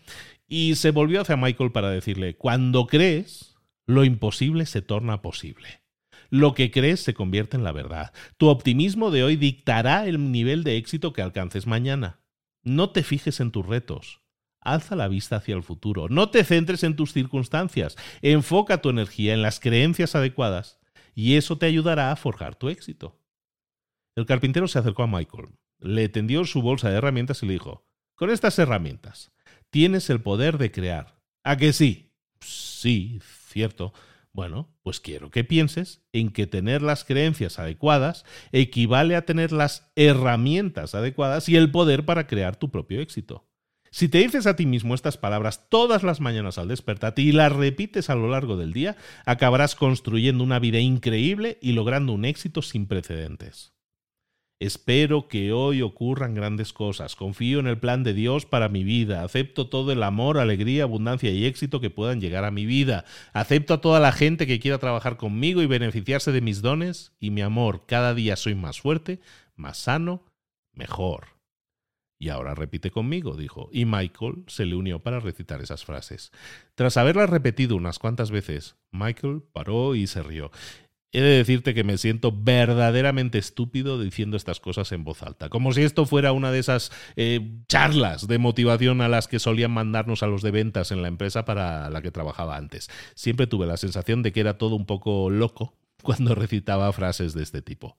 [0.46, 5.81] y se volvió hacia Michael para decirle, cuando crees, lo imposible se torna posible.
[6.32, 8.12] Lo que crees se convierte en la verdad.
[8.38, 12.20] Tu optimismo de hoy dictará el nivel de éxito que alcances mañana.
[12.64, 14.22] No te fijes en tus retos.
[14.60, 16.08] Alza la vista hacia el futuro.
[16.08, 17.96] No te centres en tus circunstancias.
[18.22, 20.80] Enfoca tu energía en las creencias adecuadas
[21.14, 23.20] y eso te ayudará a forjar tu éxito.
[24.16, 25.50] El carpintero se acercó a Michael
[25.82, 29.32] le tendió su bolsa de herramientas y le dijo, con estas herramientas
[29.70, 31.18] tienes el poder de crear.
[31.44, 32.12] ¿A que sí?
[32.40, 33.92] Sí, cierto.
[34.34, 39.92] Bueno, pues quiero que pienses en que tener las creencias adecuadas equivale a tener las
[39.94, 43.46] herramientas adecuadas y el poder para crear tu propio éxito.
[43.90, 47.52] Si te dices a ti mismo estas palabras todas las mañanas al despertarte y las
[47.52, 52.62] repites a lo largo del día, acabarás construyendo una vida increíble y logrando un éxito
[52.62, 53.74] sin precedentes.
[54.62, 57.16] Espero que hoy ocurran grandes cosas.
[57.16, 59.24] Confío en el plan de Dios para mi vida.
[59.24, 63.04] Acepto todo el amor, alegría, abundancia y éxito que puedan llegar a mi vida.
[63.32, 67.30] Acepto a toda la gente que quiera trabajar conmigo y beneficiarse de mis dones y
[67.30, 67.86] mi amor.
[67.86, 69.18] Cada día soy más fuerte,
[69.56, 70.22] más sano,
[70.72, 71.32] mejor.
[72.20, 76.30] Y ahora repite conmigo, dijo, y Michael se le unió para recitar esas frases.
[76.76, 80.52] Tras haberlas repetido unas cuantas veces, Michael paró y se rió.
[81.12, 85.72] He de decirte que me siento verdaderamente estúpido diciendo estas cosas en voz alta, como
[85.72, 90.22] si esto fuera una de esas eh, charlas de motivación a las que solían mandarnos
[90.22, 92.88] a los de ventas en la empresa para la que trabajaba antes.
[93.14, 97.42] Siempre tuve la sensación de que era todo un poco loco cuando recitaba frases de
[97.42, 97.96] este tipo.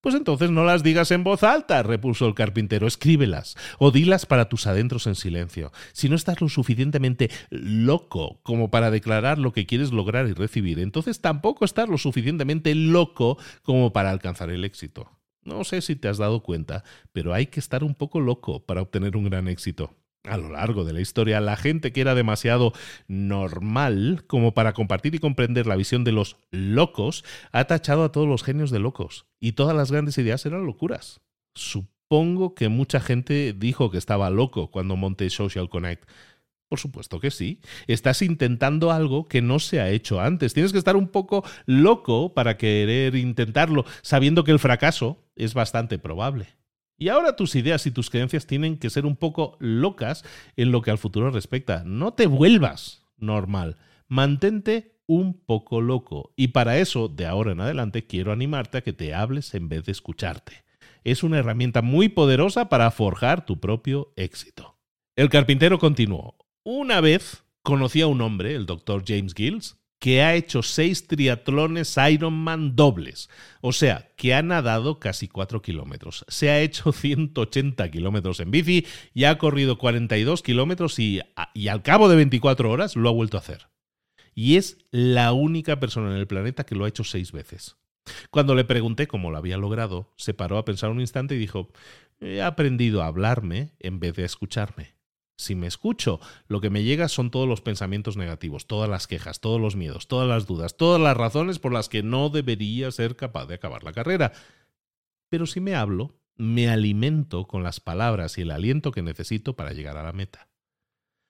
[0.00, 4.48] Pues entonces no las digas en voz alta, repuso el carpintero, escríbelas o dilas para
[4.48, 5.72] tus adentros en silencio.
[5.92, 10.78] Si no estás lo suficientemente loco como para declarar lo que quieres lograr y recibir,
[10.78, 15.10] entonces tampoco estás lo suficientemente loco como para alcanzar el éxito.
[15.42, 18.82] No sé si te has dado cuenta, pero hay que estar un poco loco para
[18.82, 19.96] obtener un gran éxito
[20.28, 22.72] a lo largo de la historia, la gente que era demasiado
[23.06, 28.28] normal como para compartir y comprender la visión de los locos ha tachado a todos
[28.28, 29.26] los genios de locos.
[29.40, 31.20] Y todas las grandes ideas eran locuras.
[31.54, 36.08] Supongo que mucha gente dijo que estaba loco cuando monté Social Connect.
[36.68, 37.60] Por supuesto que sí.
[37.86, 40.52] Estás intentando algo que no se ha hecho antes.
[40.52, 45.98] Tienes que estar un poco loco para querer intentarlo, sabiendo que el fracaso es bastante
[45.98, 46.48] probable.
[46.98, 50.24] Y ahora tus ideas y tus creencias tienen que ser un poco locas
[50.56, 51.84] en lo que al futuro respecta.
[51.84, 53.76] No te vuelvas normal.
[54.08, 56.32] Mantente un poco loco.
[56.36, 59.84] Y para eso, de ahora en adelante, quiero animarte a que te hables en vez
[59.84, 60.64] de escucharte.
[61.04, 64.76] Es una herramienta muy poderosa para forjar tu propio éxito.
[65.14, 66.36] El carpintero continuó.
[66.64, 71.96] Una vez conocí a un hombre, el doctor James Gills, que ha hecho seis triatlones
[71.96, 73.28] Ironman dobles,
[73.60, 76.24] o sea, que ha nadado casi 4 kilómetros.
[76.28, 81.20] Se ha hecho 180 kilómetros en bici y ha corrido 42 kilómetros y,
[81.54, 83.68] y al cabo de 24 horas lo ha vuelto a hacer.
[84.34, 87.76] Y es la única persona en el planeta que lo ha hecho seis veces.
[88.30, 91.70] Cuando le pregunté cómo lo había logrado, se paró a pensar un instante y dijo,
[92.20, 94.97] he aprendido a hablarme en vez de escucharme.
[95.38, 96.18] Si me escucho,
[96.48, 100.08] lo que me llega son todos los pensamientos negativos, todas las quejas, todos los miedos,
[100.08, 103.84] todas las dudas, todas las razones por las que no debería ser capaz de acabar
[103.84, 104.32] la carrera.
[105.28, 109.72] Pero si me hablo, me alimento con las palabras y el aliento que necesito para
[109.72, 110.48] llegar a la meta.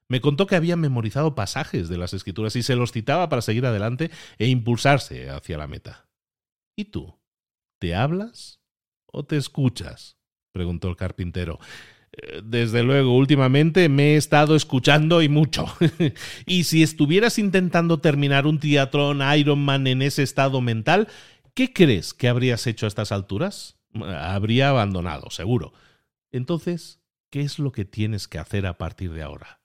[0.08, 3.66] Me contó que había memorizado pasajes de las escrituras y se los citaba para seguir
[3.66, 6.08] adelante e impulsarse hacia la meta.
[6.74, 7.20] ¿Y tú?
[7.78, 8.62] ¿Te hablas
[9.04, 10.16] o te escuchas?
[10.52, 11.58] preguntó el carpintero.
[12.42, 15.66] Desde luego, últimamente me he estado escuchando y mucho.
[16.46, 21.08] y si estuvieras intentando terminar un triatlón Ironman en ese estado mental,
[21.54, 23.78] ¿qué crees que habrías hecho a estas alturas?
[23.94, 25.72] Habría abandonado, seguro.
[26.32, 27.00] Entonces,
[27.30, 29.60] ¿qué es lo que tienes que hacer a partir de ahora?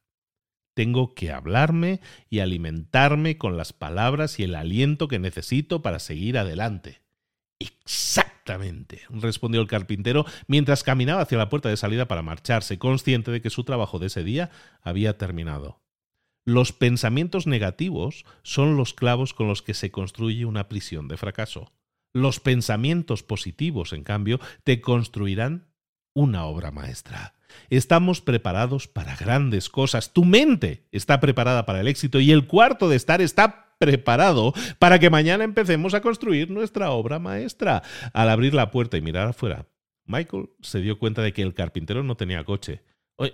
[0.74, 6.38] Tengo que hablarme y alimentarme con las palabras y el aliento que necesito para seguir
[6.38, 7.03] adelante.
[7.60, 13.42] Exactamente, respondió el carpintero mientras caminaba hacia la puerta de salida para marcharse, consciente de
[13.42, 14.52] que su trabajo de ese día
[14.82, 15.82] había terminado.
[16.46, 21.72] Los pensamientos negativos son los clavos con los que se construye una prisión de fracaso.
[22.12, 25.68] Los pensamientos positivos, en cambio, te construirán
[26.14, 27.36] una obra maestra.
[27.70, 30.12] Estamos preparados para grandes cosas.
[30.12, 34.98] Tu mente está preparada para el éxito y el cuarto de estar está preparado para
[35.00, 37.84] que mañana empecemos a construir nuestra obra maestra.
[38.14, 39.68] Al abrir la puerta y mirar afuera,
[40.06, 42.82] Michael se dio cuenta de que el carpintero no tenía coche.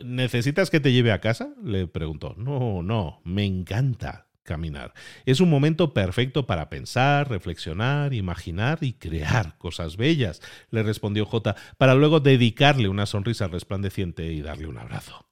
[0.03, 1.53] ¿Necesitas que te lleve a casa?
[1.63, 2.33] le preguntó.
[2.37, 4.93] No, no, me encanta caminar.
[5.25, 10.41] Es un momento perfecto para pensar, reflexionar, imaginar y crear cosas bellas,
[10.71, 15.27] le respondió J, para luego dedicarle una sonrisa resplandeciente y darle un abrazo.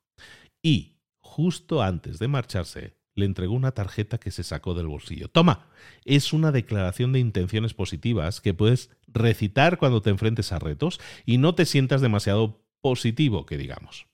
[0.61, 5.27] Y, justo antes de marcharse, le entregó una tarjeta que se sacó del bolsillo.
[5.27, 5.67] Toma,
[6.05, 11.39] es una declaración de intenciones positivas que puedes recitar cuando te enfrentes a retos y
[11.39, 14.07] no te sientas demasiado positivo, que digamos.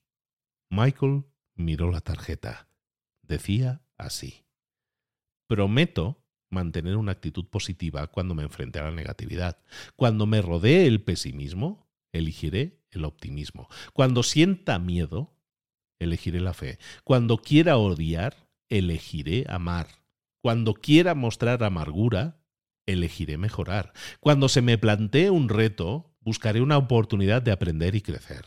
[0.70, 1.26] Michael
[1.56, 2.70] miró la tarjeta.
[3.22, 4.46] Decía así.
[5.48, 9.60] Prometo mantener una actitud positiva cuando me enfrente a la negatividad.
[9.98, 13.68] Cuando me rodee el pesimismo, elegiré el optimismo.
[13.92, 15.36] Cuando sienta miedo,
[16.00, 16.80] elegiré la fe.
[17.04, 18.48] Cuando quiera odiar,
[18.78, 19.88] elegiré amar.
[20.42, 22.40] Cuando quiera mostrar amargura,
[22.86, 23.94] elegiré mejorar.
[24.20, 28.46] Cuando se me plantee un reto, buscaré una oportunidad de aprender y crecer.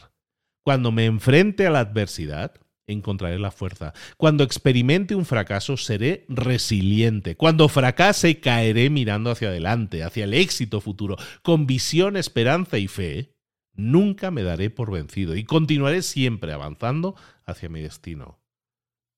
[0.63, 2.55] Cuando me enfrente a la adversidad,
[2.87, 3.95] encontraré la fuerza.
[4.17, 7.37] Cuando experimente un fracaso, seré resiliente.
[7.37, 13.33] Cuando fracase, caeré mirando hacia adelante, hacia el éxito futuro, con visión, esperanza y fe.
[13.75, 17.15] Nunca me daré por vencido y continuaré siempre avanzando
[17.45, 18.41] hacia mi destino.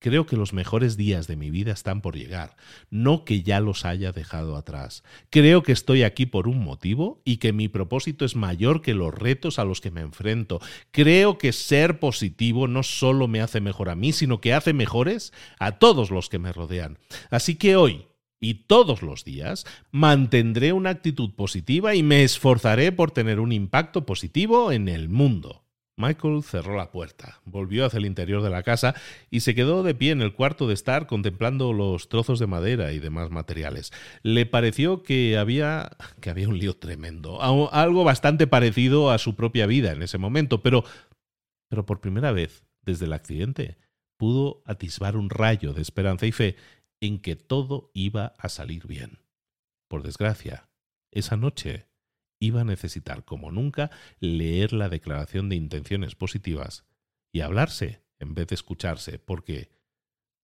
[0.00, 2.56] Creo que los mejores días de mi vida están por llegar,
[2.88, 5.02] no que ya los haya dejado atrás.
[5.28, 9.12] Creo que estoy aquí por un motivo y que mi propósito es mayor que los
[9.12, 10.60] retos a los que me enfrento.
[10.92, 15.32] Creo que ser positivo no solo me hace mejor a mí, sino que hace mejores
[15.58, 16.98] a todos los que me rodean.
[17.30, 18.06] Así que hoy,
[18.40, 24.06] y todos los días mantendré una actitud positiva y me esforzaré por tener un impacto
[24.06, 25.64] positivo en el mundo.
[25.98, 28.94] Michael cerró la puerta, volvió hacia el interior de la casa
[29.30, 32.92] y se quedó de pie en el cuarto de estar contemplando los trozos de madera
[32.92, 33.92] y demás materiales.
[34.22, 35.90] Le pareció que había
[36.20, 40.62] que había un lío tremendo, algo bastante parecido a su propia vida en ese momento,
[40.62, 40.84] pero
[41.68, 43.76] pero por primera vez desde el accidente
[44.16, 46.54] pudo atisbar un rayo de esperanza y fe
[47.00, 49.18] en que todo iba a salir bien.
[49.88, 50.68] Por desgracia,
[51.10, 51.87] esa noche
[52.40, 56.84] iba a necesitar, como nunca, leer la declaración de intenciones positivas
[57.32, 59.70] y hablarse en vez de escucharse, porque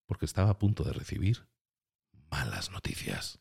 [0.06, 1.48] porque estaba a punto de recibir
[2.30, 3.40] malas noticias.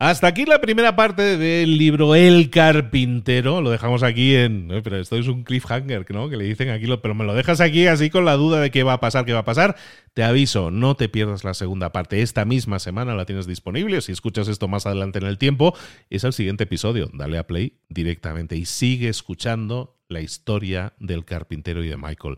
[0.00, 3.62] Hasta aquí la primera parte del libro El Carpintero.
[3.62, 4.68] Lo dejamos aquí en.
[4.82, 6.28] Pero esto es un cliffhanger, ¿no?
[6.28, 8.82] Que le dicen aquí, pero me lo dejas aquí así con la duda de qué
[8.82, 9.76] va a pasar, qué va a pasar.
[10.12, 12.22] Te aviso, no te pierdas la segunda parte.
[12.22, 14.00] Esta misma semana la tienes disponible.
[14.00, 15.76] Si escuchas esto más adelante en el tiempo,
[16.10, 17.08] es el siguiente episodio.
[17.12, 22.36] Dale a play directamente y sigue escuchando la historia del carpintero y de Michael.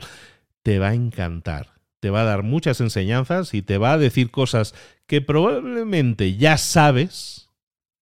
[0.63, 4.31] Te va a encantar te va a dar muchas enseñanzas y te va a decir
[4.31, 4.75] cosas
[5.09, 7.46] que probablemente ya sabes,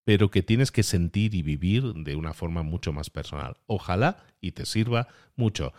[0.05, 3.57] pero que tienes que sentir y vivir de una forma mucho más personal.
[3.67, 5.73] Ojalá y te sirva mucho.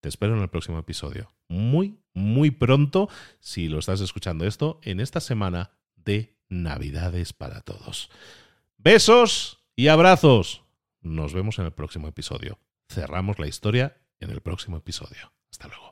[0.00, 1.32] Te espero en el próximo episodio.
[1.48, 3.08] Muy, muy pronto,
[3.40, 8.10] si lo estás escuchando esto, en esta semana de Navidades para todos.
[8.76, 10.62] Besos y abrazos.
[11.00, 12.58] Nos vemos en el próximo episodio.
[12.88, 15.32] Cerramos la historia en el próximo episodio.
[15.50, 15.91] Hasta luego.